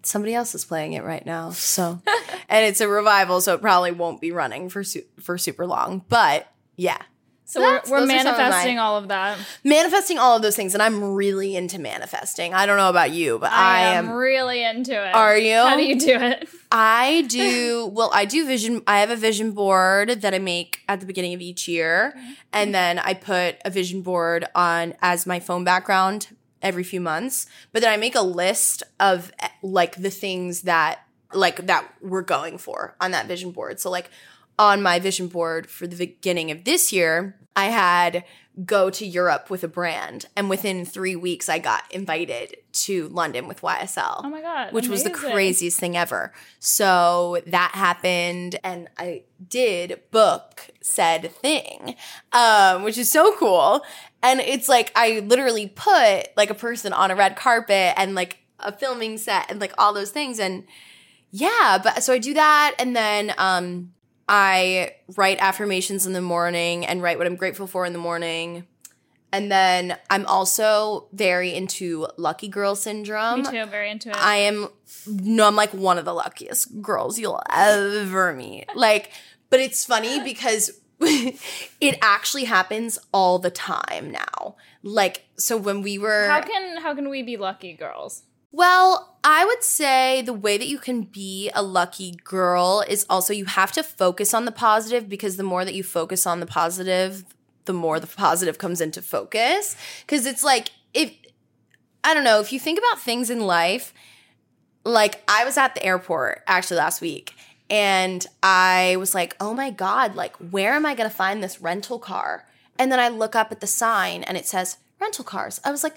somebody 0.03 0.35
else 0.35 0.55
is 0.55 0.64
playing 0.64 0.92
it 0.92 1.03
right 1.03 1.24
now. 1.24 1.50
So, 1.50 2.00
and 2.48 2.64
it's 2.64 2.81
a 2.81 2.88
revival, 2.88 3.40
so 3.40 3.55
it 3.55 3.61
probably 3.61 3.92
won't 3.92 4.20
be 4.20 4.33
running 4.33 4.68
for 4.68 4.85
su- 4.85 5.05
for 5.20 5.38
super 5.38 5.66
long. 5.66 6.05
But 6.09 6.48
yeah. 6.77 7.03
So 7.46 7.61
we're, 7.61 7.83
we're 7.90 8.07
manifesting 8.07 8.78
all 8.78 8.96
of 8.96 9.09
that. 9.09 9.38
Manifesting 9.62 10.18
all 10.18 10.37
of 10.37 10.42
those 10.42 10.57
things, 10.57 10.72
and 10.72 10.83
I'm 10.83 11.04
really 11.04 11.57
into 11.57 11.78
manifesting. 11.78 12.54
I 12.54 12.64
don't 12.64 12.78
know 12.78 12.88
about 12.88 13.11
you, 13.11 13.38
but 13.38 13.52
I, 13.52 13.80
I 13.80 13.80
am, 13.94 14.09
am 14.09 14.12
really 14.12 14.64
into 14.64 14.92
it. 14.92 15.14
Are 15.14 15.37
you? 15.37 15.57
How 15.57 15.76
do 15.76 15.85
you 15.85 16.00
do 16.00 16.14
it? 16.14 16.48
I 16.72 17.26
do. 17.28 17.72
Well, 17.94 18.11
I 18.12 18.24
do 18.24 18.46
vision. 18.46 18.83
I 18.87 19.00
have 19.00 19.11
a 19.11 19.16
vision 19.16 19.52
board 19.52 20.22
that 20.22 20.35
I 20.35 20.38
make 20.38 20.80
at 20.88 21.00
the 21.00 21.07
beginning 21.07 21.35
of 21.35 21.40
each 21.40 21.68
year, 21.68 22.14
mm-hmm. 22.16 22.33
and 22.52 22.74
then 22.74 22.98
I 22.98 23.14
put 23.14 23.57
a 23.64 23.70
vision 23.70 24.02
board 24.02 24.46
on 24.54 24.94
as 25.00 25.26
my 25.26 25.38
phone 25.38 25.64
background 25.64 26.28
every 26.62 26.83
few 26.83 27.00
months, 27.00 27.46
but 27.72 27.83
then 27.83 27.92
I 27.92 27.96
make 27.96 28.14
a 28.14 28.22
list 28.22 28.83
of 28.98 29.30
eh, 29.38 29.48
like 29.62 29.96
the 29.96 30.11
things 30.11 30.62
that 30.62 31.00
like 31.33 31.66
that 31.66 31.87
we're 32.00 32.22
going 32.22 32.59
for 32.59 32.96
on 33.00 33.11
that 33.12 33.26
vision 33.26 33.52
board. 33.52 33.78
So 33.78 33.90
like 33.90 34.11
on 34.58 34.82
my 34.82 34.98
vision 34.98 35.28
board 35.28 35.68
for 35.68 35.86
the 35.86 35.96
beginning 35.96 36.50
of 36.50 36.64
this 36.64 36.92
year, 36.92 37.38
I 37.56 37.66
had 37.66 38.24
go 38.64 38.88
to 38.88 39.04
Europe 39.04 39.50
with 39.50 39.64
a 39.64 39.68
brand. 39.68 40.26
And 40.36 40.48
within 40.48 40.84
three 40.84 41.16
weeks, 41.16 41.48
I 41.48 41.58
got 41.58 41.82
invited 41.90 42.56
to 42.72 43.08
London 43.08 43.48
with 43.48 43.62
YSL. 43.62 44.20
Oh 44.22 44.30
my 44.30 44.40
God. 44.40 44.72
Which 44.72 44.86
amazing. 44.86 45.10
was 45.10 45.20
the 45.20 45.28
craziest 45.28 45.80
thing 45.80 45.96
ever. 45.96 46.32
So 46.60 47.42
that 47.48 47.72
happened. 47.74 48.56
And 48.62 48.88
I 48.96 49.24
did 49.48 50.00
book 50.12 50.70
said 50.80 51.32
thing, 51.32 51.96
um, 52.32 52.84
which 52.84 52.96
is 52.96 53.10
so 53.10 53.34
cool. 53.38 53.82
And 54.22 54.40
it's 54.40 54.68
like, 54.68 54.92
I 54.94 55.20
literally 55.20 55.66
put 55.66 56.28
like 56.36 56.50
a 56.50 56.54
person 56.54 56.92
on 56.92 57.10
a 57.10 57.16
red 57.16 57.34
carpet 57.34 57.94
and 57.96 58.14
like 58.14 58.38
a 58.60 58.70
filming 58.70 59.18
set 59.18 59.50
and 59.50 59.60
like 59.60 59.72
all 59.78 59.92
those 59.92 60.10
things. 60.10 60.38
And 60.38 60.64
yeah, 61.32 61.80
but 61.82 62.04
so 62.04 62.12
I 62.12 62.18
do 62.18 62.34
that. 62.34 62.76
And 62.78 62.94
then, 62.94 63.34
um, 63.36 63.93
I 64.28 64.94
write 65.16 65.38
affirmations 65.40 66.06
in 66.06 66.12
the 66.12 66.22
morning 66.22 66.87
and 66.87 67.02
write 67.02 67.18
what 67.18 67.26
I'm 67.26 67.37
grateful 67.37 67.66
for 67.66 67.84
in 67.84 67.92
the 67.92 67.98
morning. 67.98 68.66
And 69.32 69.50
then 69.50 69.98
I'm 70.10 70.24
also 70.26 71.08
very 71.12 71.54
into 71.54 72.06
lucky 72.16 72.48
girl 72.48 72.76
syndrome. 72.76 73.42
Me 73.42 73.50
too, 73.50 73.66
very 73.66 73.90
into 73.90 74.10
it. 74.10 74.16
I 74.16 74.37
am 74.37 74.68
no, 75.06 75.46
I'm 75.46 75.56
like 75.56 75.74
one 75.74 75.98
of 75.98 76.04
the 76.04 76.14
luckiest 76.14 76.80
girls 76.80 77.18
you'll 77.18 77.42
ever 77.50 78.32
meet. 78.32 78.66
Like, 78.76 79.10
but 79.50 79.60
it's 79.60 79.84
funny 79.84 80.20
because 80.24 80.80
it 81.00 81.98
actually 82.00 82.44
happens 82.44 82.98
all 83.12 83.38
the 83.38 83.50
time 83.50 84.10
now. 84.10 84.54
Like, 84.82 85.24
so 85.37 85.56
when 85.56 85.82
we 85.82 85.98
were 85.98 86.28
How 86.28 86.40
can 86.40 86.76
how 86.80 86.94
can 86.94 87.08
we 87.08 87.22
be 87.22 87.37
lucky 87.37 87.72
girls? 87.72 88.22
Well, 88.56 89.16
I 89.24 89.44
would 89.44 89.64
say 89.64 90.22
the 90.22 90.32
way 90.32 90.58
that 90.58 90.68
you 90.68 90.78
can 90.78 91.02
be 91.02 91.50
a 91.56 91.62
lucky 91.62 92.12
girl 92.22 92.84
is 92.86 93.04
also 93.10 93.32
you 93.32 93.46
have 93.46 93.72
to 93.72 93.82
focus 93.82 94.32
on 94.32 94.44
the 94.44 94.52
positive 94.52 95.08
because 95.08 95.36
the 95.36 95.42
more 95.42 95.64
that 95.64 95.74
you 95.74 95.82
focus 95.82 96.24
on 96.24 96.38
the 96.38 96.46
positive, 96.46 97.24
the 97.64 97.72
more 97.72 97.98
the 97.98 98.06
positive 98.06 98.56
comes 98.56 98.80
into 98.80 99.02
focus. 99.02 99.74
Because 100.02 100.24
it's 100.24 100.44
like, 100.44 100.68
if, 100.92 101.12
I 102.04 102.14
don't 102.14 102.22
know, 102.22 102.38
if 102.38 102.52
you 102.52 102.60
think 102.60 102.78
about 102.78 103.00
things 103.00 103.28
in 103.28 103.40
life, 103.40 103.92
like 104.84 105.20
I 105.26 105.44
was 105.44 105.58
at 105.58 105.74
the 105.74 105.84
airport 105.84 106.44
actually 106.46 106.76
last 106.76 107.00
week 107.00 107.34
and 107.68 108.24
I 108.40 108.94
was 109.00 109.16
like, 109.16 109.34
oh 109.40 109.52
my 109.52 109.72
God, 109.72 110.14
like, 110.14 110.36
where 110.36 110.74
am 110.74 110.86
I 110.86 110.94
going 110.94 111.10
to 111.10 111.16
find 111.16 111.42
this 111.42 111.60
rental 111.60 111.98
car? 111.98 112.46
And 112.78 112.92
then 112.92 113.00
I 113.00 113.08
look 113.08 113.34
up 113.34 113.50
at 113.50 113.60
the 113.60 113.66
sign 113.66 114.22
and 114.22 114.36
it 114.36 114.46
says 114.46 114.76
rental 115.00 115.24
cars. 115.24 115.60
I 115.64 115.72
was 115.72 115.82
like, 115.82 115.96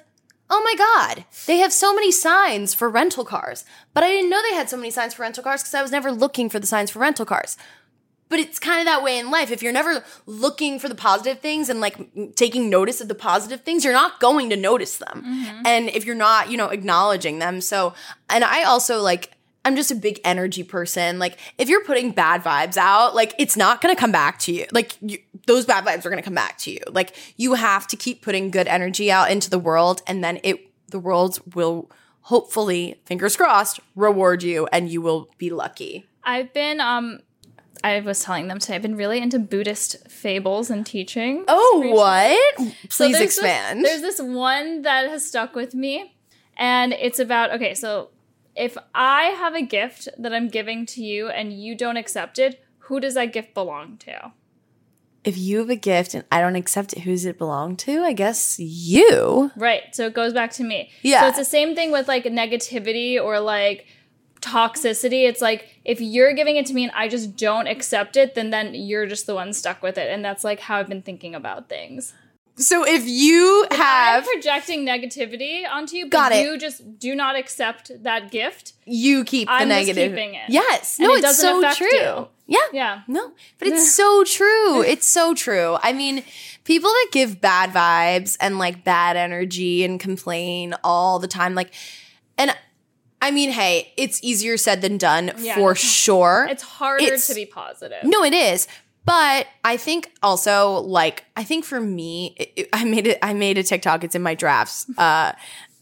oh 0.49 0.61
my 0.63 0.75
God, 0.75 1.25
they 1.45 1.57
have 1.57 1.73
so 1.73 1.93
many 1.93 2.11
signs 2.11 2.73
for 2.73 2.89
rental 2.89 3.25
cars. 3.25 3.65
But 3.93 4.03
I 4.03 4.09
didn't 4.09 4.29
know 4.29 4.41
they 4.41 4.55
had 4.55 4.69
so 4.69 4.77
many 4.77 4.91
signs 4.91 5.13
for 5.13 5.23
rental 5.23 5.43
cars 5.43 5.61
because 5.61 5.73
I 5.73 5.81
was 5.81 5.91
never 5.91 6.11
looking 6.11 6.49
for 6.49 6.59
the 6.59 6.67
signs 6.67 6.91
for 6.91 6.99
rental 6.99 7.25
cars. 7.25 7.57
But 8.29 8.39
it's 8.39 8.59
kind 8.59 8.79
of 8.79 8.85
that 8.85 9.03
way 9.03 9.17
in 9.17 9.31
life. 9.31 9.51
If 9.51 9.63
you're 9.63 9.71
never 9.71 10.03
looking 10.25 10.79
for 10.79 10.89
the 10.89 10.95
positive 10.95 11.39
things 11.39 11.69
and 11.69 11.79
like 11.79 12.35
taking 12.35 12.69
notice 12.69 12.99
of 12.99 13.07
the 13.07 13.15
positive 13.15 13.61
things, 13.61 13.85
you're 13.85 13.93
not 13.93 14.19
going 14.19 14.49
to 14.49 14.57
notice 14.57 14.97
them. 14.97 15.23
Mm-hmm. 15.25 15.61
And 15.65 15.89
if 15.89 16.05
you're 16.05 16.15
not, 16.15 16.51
you 16.51 16.57
know, 16.57 16.67
acknowledging 16.67 17.39
them. 17.39 17.61
So, 17.61 17.93
and 18.29 18.43
I 18.43 18.63
also 18.63 19.01
like, 19.01 19.36
I'm 19.67 19.75
just 19.75 19.91
a 19.91 19.95
big 19.95 20.21
energy 20.23 20.63
person. 20.63 21.19
Like, 21.19 21.37
if 21.57 21.67
you're 21.67 21.83
putting 21.83 22.11
bad 22.11 22.41
vibes 22.41 22.77
out, 22.77 23.13
like, 23.13 23.35
it's 23.37 23.57
not 23.57 23.81
gonna 23.81 23.97
come 23.97 24.13
back 24.13 24.39
to 24.39 24.53
you. 24.53 24.65
Like, 24.71 24.95
you, 25.01 25.17
those 25.45 25.65
bad 25.65 25.83
vibes 25.83 26.05
are 26.05 26.09
gonna 26.09 26.21
come 26.21 26.33
back 26.33 26.57
to 26.59 26.71
you. 26.71 26.79
Like, 26.87 27.13
you 27.35 27.55
have 27.55 27.85
to 27.87 27.97
keep 27.97 28.21
putting 28.21 28.49
good 28.49 28.67
energy 28.67 29.11
out 29.11 29.29
into 29.29 29.49
the 29.49 29.59
world, 29.59 30.01
and 30.07 30.23
then 30.23 30.39
it, 30.41 30.71
the 30.87 30.99
world 30.99 31.39
will 31.53 31.91
hopefully, 32.21 33.01
fingers 33.03 33.35
crossed, 33.35 33.81
reward 33.93 34.41
you, 34.41 34.69
and 34.71 34.89
you 34.89 35.01
will 35.01 35.29
be 35.37 35.49
lucky. 35.49 36.05
I've 36.23 36.53
been, 36.53 36.79
um, 36.79 37.19
I 37.83 37.99
was 37.99 38.23
telling 38.23 38.47
them 38.47 38.59
today, 38.59 38.75
I've 38.75 38.81
been 38.81 38.95
really 38.95 39.19
into 39.19 39.37
Buddhist 39.37 40.09
fables 40.09 40.69
and 40.69 40.85
teaching. 40.85 41.43
Oh, 41.49 41.83
what? 41.93 42.55
Please 42.55 42.75
so 42.89 43.09
there's 43.09 43.21
expand. 43.21 43.83
This, 43.83 43.99
there's 43.99 44.17
this 44.17 44.25
one 44.25 44.83
that 44.83 45.09
has 45.09 45.27
stuck 45.27 45.55
with 45.55 45.75
me, 45.75 46.15
and 46.55 46.93
it's 46.93 47.19
about 47.19 47.51
okay, 47.51 47.73
so 47.73 48.11
if 48.57 48.77
I 48.93 49.25
have 49.25 49.53
a 49.53 49.61
gift 49.61 50.09
that 50.17 50.33
I'm 50.33 50.47
giving 50.47 50.85
to 50.87 51.03
you 51.03 51.29
and 51.29 51.53
you 51.53 51.75
don't 51.75 51.97
accept 51.97 52.39
it, 52.39 52.63
who 52.79 52.99
does 52.99 53.13
that 53.13 53.33
gift 53.33 53.53
belong 53.53 53.97
to? 53.97 54.31
If 55.23 55.37
you 55.37 55.59
have 55.59 55.69
a 55.69 55.75
gift 55.75 56.13
and 56.13 56.23
I 56.31 56.41
don't 56.41 56.55
accept 56.55 56.93
it, 56.93 56.99
who 56.99 57.11
does 57.11 57.25
it 57.25 57.37
belong 57.37 57.75
to? 57.77 58.03
I 58.03 58.13
guess 58.13 58.57
you. 58.59 59.51
Right. 59.55 59.83
So 59.93 60.07
it 60.07 60.13
goes 60.13 60.33
back 60.33 60.51
to 60.53 60.63
me. 60.63 60.89
Yeah. 61.01 61.21
So 61.21 61.27
it's 61.27 61.37
the 61.37 61.45
same 61.45 61.75
thing 61.75 61.91
with 61.91 62.07
like 62.07 62.23
negativity 62.23 63.21
or 63.21 63.39
like 63.39 63.87
toxicity. 64.41 65.27
It's 65.27 65.41
like 65.41 65.67
if 65.83 65.99
you're 65.99 66.33
giving 66.33 66.55
it 66.55 66.65
to 66.67 66.73
me 66.73 66.83
and 66.83 66.93
I 66.95 67.07
just 67.07 67.35
don't 67.35 67.67
accept 67.67 68.15
it, 68.15 68.35
then 68.35 68.51
then 68.51 68.73
you're 68.73 69.05
just 69.05 69.27
the 69.27 69.35
one 69.35 69.53
stuck 69.53 69.81
with 69.81 69.97
it. 69.97 70.09
And 70.09 70.23
that's 70.23 70.43
like 70.43 70.61
how 70.61 70.77
I've 70.77 70.87
been 70.87 71.01
thinking 71.01 71.35
about 71.35 71.67
things. 71.69 72.13
So 72.57 72.83
if 72.87 73.03
you 73.07 73.67
have, 73.71 74.23
I'm 74.23 74.29
projecting 74.33 74.85
negativity 74.85 75.63
onto 75.69 75.95
you, 75.95 76.05
but 76.05 76.11
Got 76.11 76.31
it. 76.31 76.43
you 76.43 76.57
just 76.57 76.97
do 76.99 77.13
not 77.15 77.35
accept 77.35 77.91
that 78.03 78.31
gift. 78.31 78.73
you 78.85 79.23
keep 79.23 79.47
the 79.47 79.53
I'm 79.53 79.69
just 79.69 79.87
negative. 79.87 80.11
keeping 80.11 80.33
it. 80.33 80.49
Yes. 80.49 80.97
And 80.97 81.07
No, 81.07 81.13
it 81.15 81.23
it's 81.23 81.37
so 81.39 81.71
true. 81.73 81.87
you. 81.91 82.27
Yeah. 82.47 82.57
Yeah. 82.73 83.01
No, 83.07 83.31
but 83.59 83.67
it's 83.67 83.93
so 83.93 84.23
true. 84.23 84.81
It's 84.93 85.05
so 85.07 85.33
true. 85.35 85.77
I 85.83 85.93
mean, 85.93 86.23
people 86.63 86.89
that 86.89 87.07
give 87.11 87.39
bad 87.41 87.71
vibes 87.71 88.37
and 88.39 88.57
like 88.57 88.83
bad 88.83 89.17
energy 89.17 89.83
and 89.83 89.99
complain 89.99 90.73
all 90.83 91.19
the 91.19 91.27
time, 91.27 91.53
like, 91.55 91.71
and 92.37 92.55
I 93.21 93.31
mean, 93.31 93.51
hey, 93.51 93.93
it's 93.97 94.19
easier 94.23 94.57
said 94.57 94.81
than 94.81 94.97
done 94.97 95.31
Yeah. 95.37 95.55
for 95.55 95.75
sure. 96.03 96.47
It's 96.49 96.63
harder 96.63 97.03
It's- 97.03 97.27
to 97.27 97.35
be 97.35 97.45
positive. 97.45 98.03
No, 98.03 98.23
it 98.23 98.33
is. 98.33 98.67
But 99.07 99.47
I 99.63 99.77
think 99.77 100.11
also 100.21 100.81
like 100.81 101.23
I 101.37 101.43
think 101.45 101.63
for 101.63 101.79
me, 101.79 102.35
it, 102.37 102.51
it- 102.57 102.69
I 102.73 102.83
made 102.83 103.07
it. 103.07 103.17
I 103.23 103.33
made 103.33 103.57
a 103.57 103.63
TikTok. 103.63 104.03
It's 104.03 104.15
in 104.15 104.21
my 104.21 104.35
drafts. 104.35 104.85
Uh, 104.97 105.31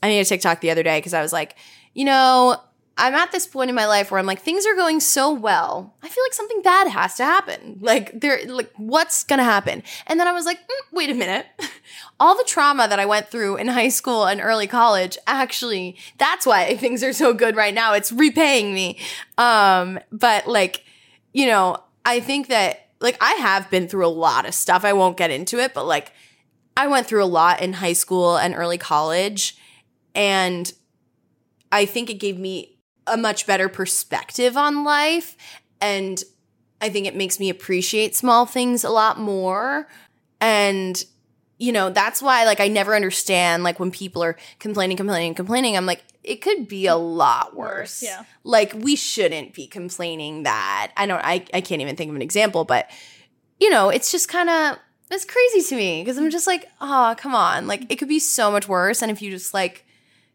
I 0.03 0.07
made 0.09 0.19
a 0.19 0.25
TikTok 0.25 0.61
the 0.61 0.69
other 0.69 0.83
day 0.83 0.99
because 0.99 1.13
I 1.15 1.21
was 1.23 1.33
like, 1.33 1.55
you 1.95 2.05
know, 2.05 2.57
I'm 2.97 3.15
at 3.15 3.31
this 3.31 3.47
point 3.47 3.69
in 3.69 3.75
my 3.75 3.87
life 3.87 4.11
where 4.11 4.19
I'm 4.19 4.27
like, 4.27 4.41
things 4.41 4.65
are 4.67 4.75
going 4.75 4.99
so 4.99 5.33
well. 5.33 5.95
I 6.03 6.07
feel 6.09 6.23
like 6.23 6.33
something 6.33 6.61
bad 6.61 6.87
has 6.89 7.15
to 7.15 7.25
happen. 7.25 7.79
Like 7.81 8.19
there, 8.21 8.45
like 8.45 8.71
what's 8.77 9.23
gonna 9.23 9.43
happen? 9.43 9.81
And 10.05 10.19
then 10.19 10.27
I 10.27 10.31
was 10.31 10.45
like, 10.45 10.59
mm, 10.59 10.81
wait 10.91 11.09
a 11.09 11.15
minute. 11.15 11.47
All 12.19 12.37
the 12.37 12.43
trauma 12.43 12.87
that 12.87 12.99
I 12.99 13.05
went 13.05 13.29
through 13.29 13.55
in 13.55 13.67
high 13.67 13.89
school 13.89 14.25
and 14.25 14.39
early 14.39 14.67
college, 14.67 15.17
actually, 15.25 15.97
that's 16.19 16.45
why 16.45 16.77
things 16.83 17.03
are 17.03 17.13
so 17.13 17.33
good 17.33 17.55
right 17.55 17.73
now. 17.73 17.93
It's 17.93 18.11
repaying 18.11 18.73
me. 18.75 18.99
Um, 19.39 19.99
but 20.11 20.45
like, 20.47 20.83
you 21.33 21.47
know, 21.47 21.77
I 22.05 22.19
think 22.19 22.47
that 22.49 22.84
like 22.99 23.17
I 23.21 23.33
have 23.33 23.69
been 23.69 23.87
through 23.87 24.05
a 24.05 24.07
lot 24.07 24.45
of 24.45 24.53
stuff. 24.53 24.85
I 24.85 24.93
won't 24.93 25.17
get 25.17 25.31
into 25.31 25.59
it, 25.59 25.73
but 25.73 25.85
like 25.85 26.11
I 26.77 26.87
went 26.87 27.07
through 27.07 27.23
a 27.23 27.25
lot 27.25 27.61
in 27.61 27.73
high 27.73 27.93
school 27.93 28.37
and 28.37 28.55
early 28.55 28.77
college 28.77 29.57
and 30.13 30.71
I 31.71 31.85
think 31.85 32.09
it 32.09 32.15
gave 32.15 32.37
me 32.37 32.77
a 33.07 33.17
much 33.17 33.45
better 33.45 33.69
perspective 33.69 34.57
on 34.57 34.83
life 34.83 35.35
and 35.81 36.21
I 36.81 36.89
think 36.89 37.07
it 37.07 37.15
makes 37.15 37.39
me 37.39 37.49
appreciate 37.49 38.15
small 38.15 38.45
things 38.45 38.83
a 38.83 38.89
lot 38.89 39.19
more 39.19 39.87
and 40.41 41.03
you 41.57 41.71
know, 41.71 41.89
that's 41.89 42.21
why 42.21 42.43
like 42.43 42.59
I 42.59 42.67
never 42.67 42.93
understand 42.95 43.63
like 43.63 43.79
when 43.79 43.91
people 43.91 44.21
are 44.23 44.35
complaining, 44.59 44.97
complaining, 44.97 45.33
complaining. 45.35 45.77
I'm 45.77 45.85
like, 45.85 46.03
it 46.25 46.41
could 46.41 46.67
be 46.67 46.87
a 46.87 46.95
lot 46.95 47.55
worse. 47.55 48.03
Yeah. 48.03 48.23
Like 48.43 48.73
we 48.73 48.95
shouldn't 48.95 49.53
be 49.53 49.67
complaining 49.67 50.43
that. 50.43 50.91
I 50.97 51.05
don't 51.05 51.23
I, 51.23 51.45
I 51.53 51.61
can't 51.61 51.81
even 51.81 51.95
think 51.95 52.09
of 52.09 52.15
an 52.15 52.21
example, 52.21 52.65
but 52.65 52.89
you 53.59 53.69
know, 53.69 53.89
it's 53.89 54.11
just 54.11 54.27
kind 54.27 54.49
of 54.49 54.77
it's 55.11 55.25
crazy 55.25 55.61
to 55.69 55.75
me 55.75 56.01
because 56.01 56.17
I'm 56.17 56.29
just 56.31 56.47
like, 56.47 56.69
oh, 56.81 57.15
come 57.17 57.35
on. 57.35 57.67
Like 57.67 57.85
it 57.89 57.97
could 57.97 58.07
be 58.07 58.19
so 58.19 58.51
much 58.51 58.67
worse. 58.67 59.01
And 59.01 59.11
if 59.11 59.21
you 59.21 59.29
just 59.29 59.53
like 59.53 59.85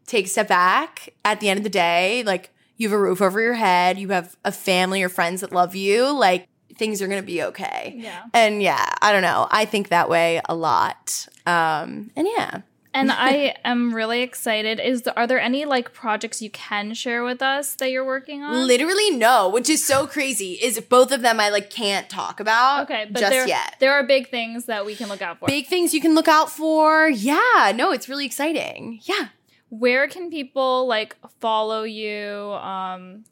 take 0.07 0.25
a 0.25 0.29
step 0.29 0.47
back 0.47 1.13
at 1.25 1.39
the 1.39 1.49
end 1.49 1.57
of 1.57 1.63
the 1.63 1.69
day, 1.69 2.23
like 2.23 2.51
you 2.77 2.89
have 2.89 2.97
a 2.97 3.01
roof 3.01 3.21
over 3.21 3.41
your 3.41 3.53
head, 3.53 3.99
you 3.99 4.09
have 4.09 4.35
a 4.45 4.51
family 4.51 5.03
or 5.03 5.09
friends 5.09 5.41
that 5.41 5.51
love 5.51 5.75
you, 5.75 6.11
like 6.11 6.47
things 6.75 7.01
are 7.01 7.07
gonna 7.07 7.21
be 7.21 7.43
okay. 7.43 7.93
Yeah. 7.97 8.23
And 8.33 8.63
yeah, 8.63 8.93
I 9.01 9.11
don't 9.11 9.21
know. 9.21 9.47
I 9.51 9.65
think 9.65 9.89
that 9.89 10.09
way 10.09 10.41
a 10.47 10.55
lot. 10.55 11.27
Um, 11.45 12.11
and 12.15 12.27
yeah. 12.27 12.61
And 12.93 13.11
I 13.11 13.55
am 13.63 13.93
really 13.93 14.21
excited. 14.21 14.79
Is 14.79 15.03
there, 15.03 15.17
are 15.17 15.27
there 15.27 15.39
any 15.39 15.65
like 15.65 15.93
projects 15.93 16.41
you 16.41 16.49
can 16.49 16.93
share 16.93 17.23
with 17.23 17.41
us 17.41 17.75
that 17.75 17.91
you're 17.91 18.05
working 18.05 18.43
on? 18.43 18.67
Literally 18.67 19.11
no, 19.11 19.49
which 19.49 19.69
is 19.69 19.83
so 19.83 20.07
crazy. 20.07 20.53
Is 20.53 20.79
both 20.79 21.11
of 21.11 21.21
them 21.21 21.39
I 21.39 21.49
like 21.49 21.69
can't 21.69 22.09
talk 22.09 22.39
about 22.39 22.83
okay, 22.83 23.07
but 23.09 23.19
just 23.19 23.31
there, 23.31 23.47
yet. 23.47 23.75
there 23.79 23.93
are 23.93 24.03
big 24.03 24.29
things 24.29 24.65
that 24.65 24.85
we 24.85 24.95
can 24.95 25.09
look 25.09 25.21
out 25.21 25.39
for. 25.39 25.47
Big 25.47 25.67
things 25.67 25.93
you 25.93 26.01
can 26.01 26.15
look 26.15 26.27
out 26.27 26.49
for. 26.49 27.09
Yeah, 27.09 27.71
no, 27.75 27.91
it's 27.91 28.09
really 28.09 28.25
exciting. 28.25 28.99
Yeah. 29.03 29.29
Where 29.69 30.07
can 30.07 30.29
people 30.29 30.85
like 30.87 31.15
follow 31.39 31.83
you? 31.83 32.51
Um, 32.61 33.23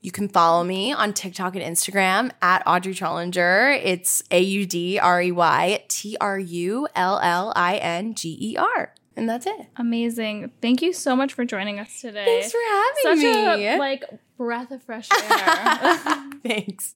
You 0.00 0.12
can 0.12 0.28
follow 0.28 0.62
me 0.62 0.92
on 0.92 1.12
TikTok 1.12 1.56
and 1.56 1.64
Instagram 1.64 2.30
at 2.40 2.62
Audrey 2.66 2.94
Trullinger. 2.94 3.80
It's 3.82 4.22
A 4.30 4.40
U 4.40 4.64
D 4.64 4.98
R 4.98 5.20
E 5.20 5.32
Y 5.32 5.84
T 5.88 6.16
R 6.20 6.38
U 6.38 6.86
L 6.94 7.18
L 7.20 7.52
I 7.56 7.76
N 7.78 8.14
G 8.14 8.36
E 8.40 8.56
R. 8.56 8.94
And 9.16 9.28
that's 9.28 9.46
it. 9.46 9.66
amazing. 9.76 10.52
Thank 10.62 10.80
you 10.80 10.92
so 10.92 11.16
much 11.16 11.32
for 11.34 11.44
joining 11.44 11.80
us 11.80 12.00
today. 12.00 12.24
Thanks 12.24 12.52
for 12.52 12.58
Such 13.02 13.18
having 13.18 13.58
me. 13.58 13.66
a 13.66 13.76
like 13.76 14.04
breath 14.36 14.70
of 14.70 14.84
fresh 14.84 15.08
air. 15.12 16.30
Thanks. 16.46 16.94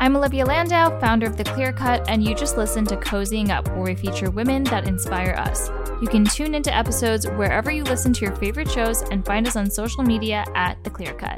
I'm 0.00 0.14
Olivia 0.14 0.44
Landau, 0.44 0.98
founder 1.00 1.26
of 1.26 1.36
The 1.38 1.44
Clear 1.44 1.72
Cut, 1.72 2.08
and 2.08 2.22
you 2.22 2.34
just 2.34 2.56
listened 2.56 2.88
to 2.90 2.96
Cozying 2.98 3.48
Up, 3.50 3.66
where 3.68 3.80
we 3.82 3.94
feature 3.96 4.30
women 4.30 4.62
that 4.64 4.86
inspire 4.86 5.34
us. 5.38 5.70
You 6.00 6.06
can 6.06 6.24
tune 6.24 6.54
into 6.54 6.72
episodes 6.72 7.26
wherever 7.26 7.70
you 7.70 7.82
listen 7.82 8.12
to 8.12 8.24
your 8.24 8.36
favorite 8.36 8.70
shows 8.70 9.02
and 9.10 9.26
find 9.26 9.46
us 9.48 9.56
on 9.56 9.68
social 9.68 10.04
media 10.04 10.44
at 10.54 10.82
The 10.84 10.90
Clear 10.90 11.14
Cut. 11.14 11.36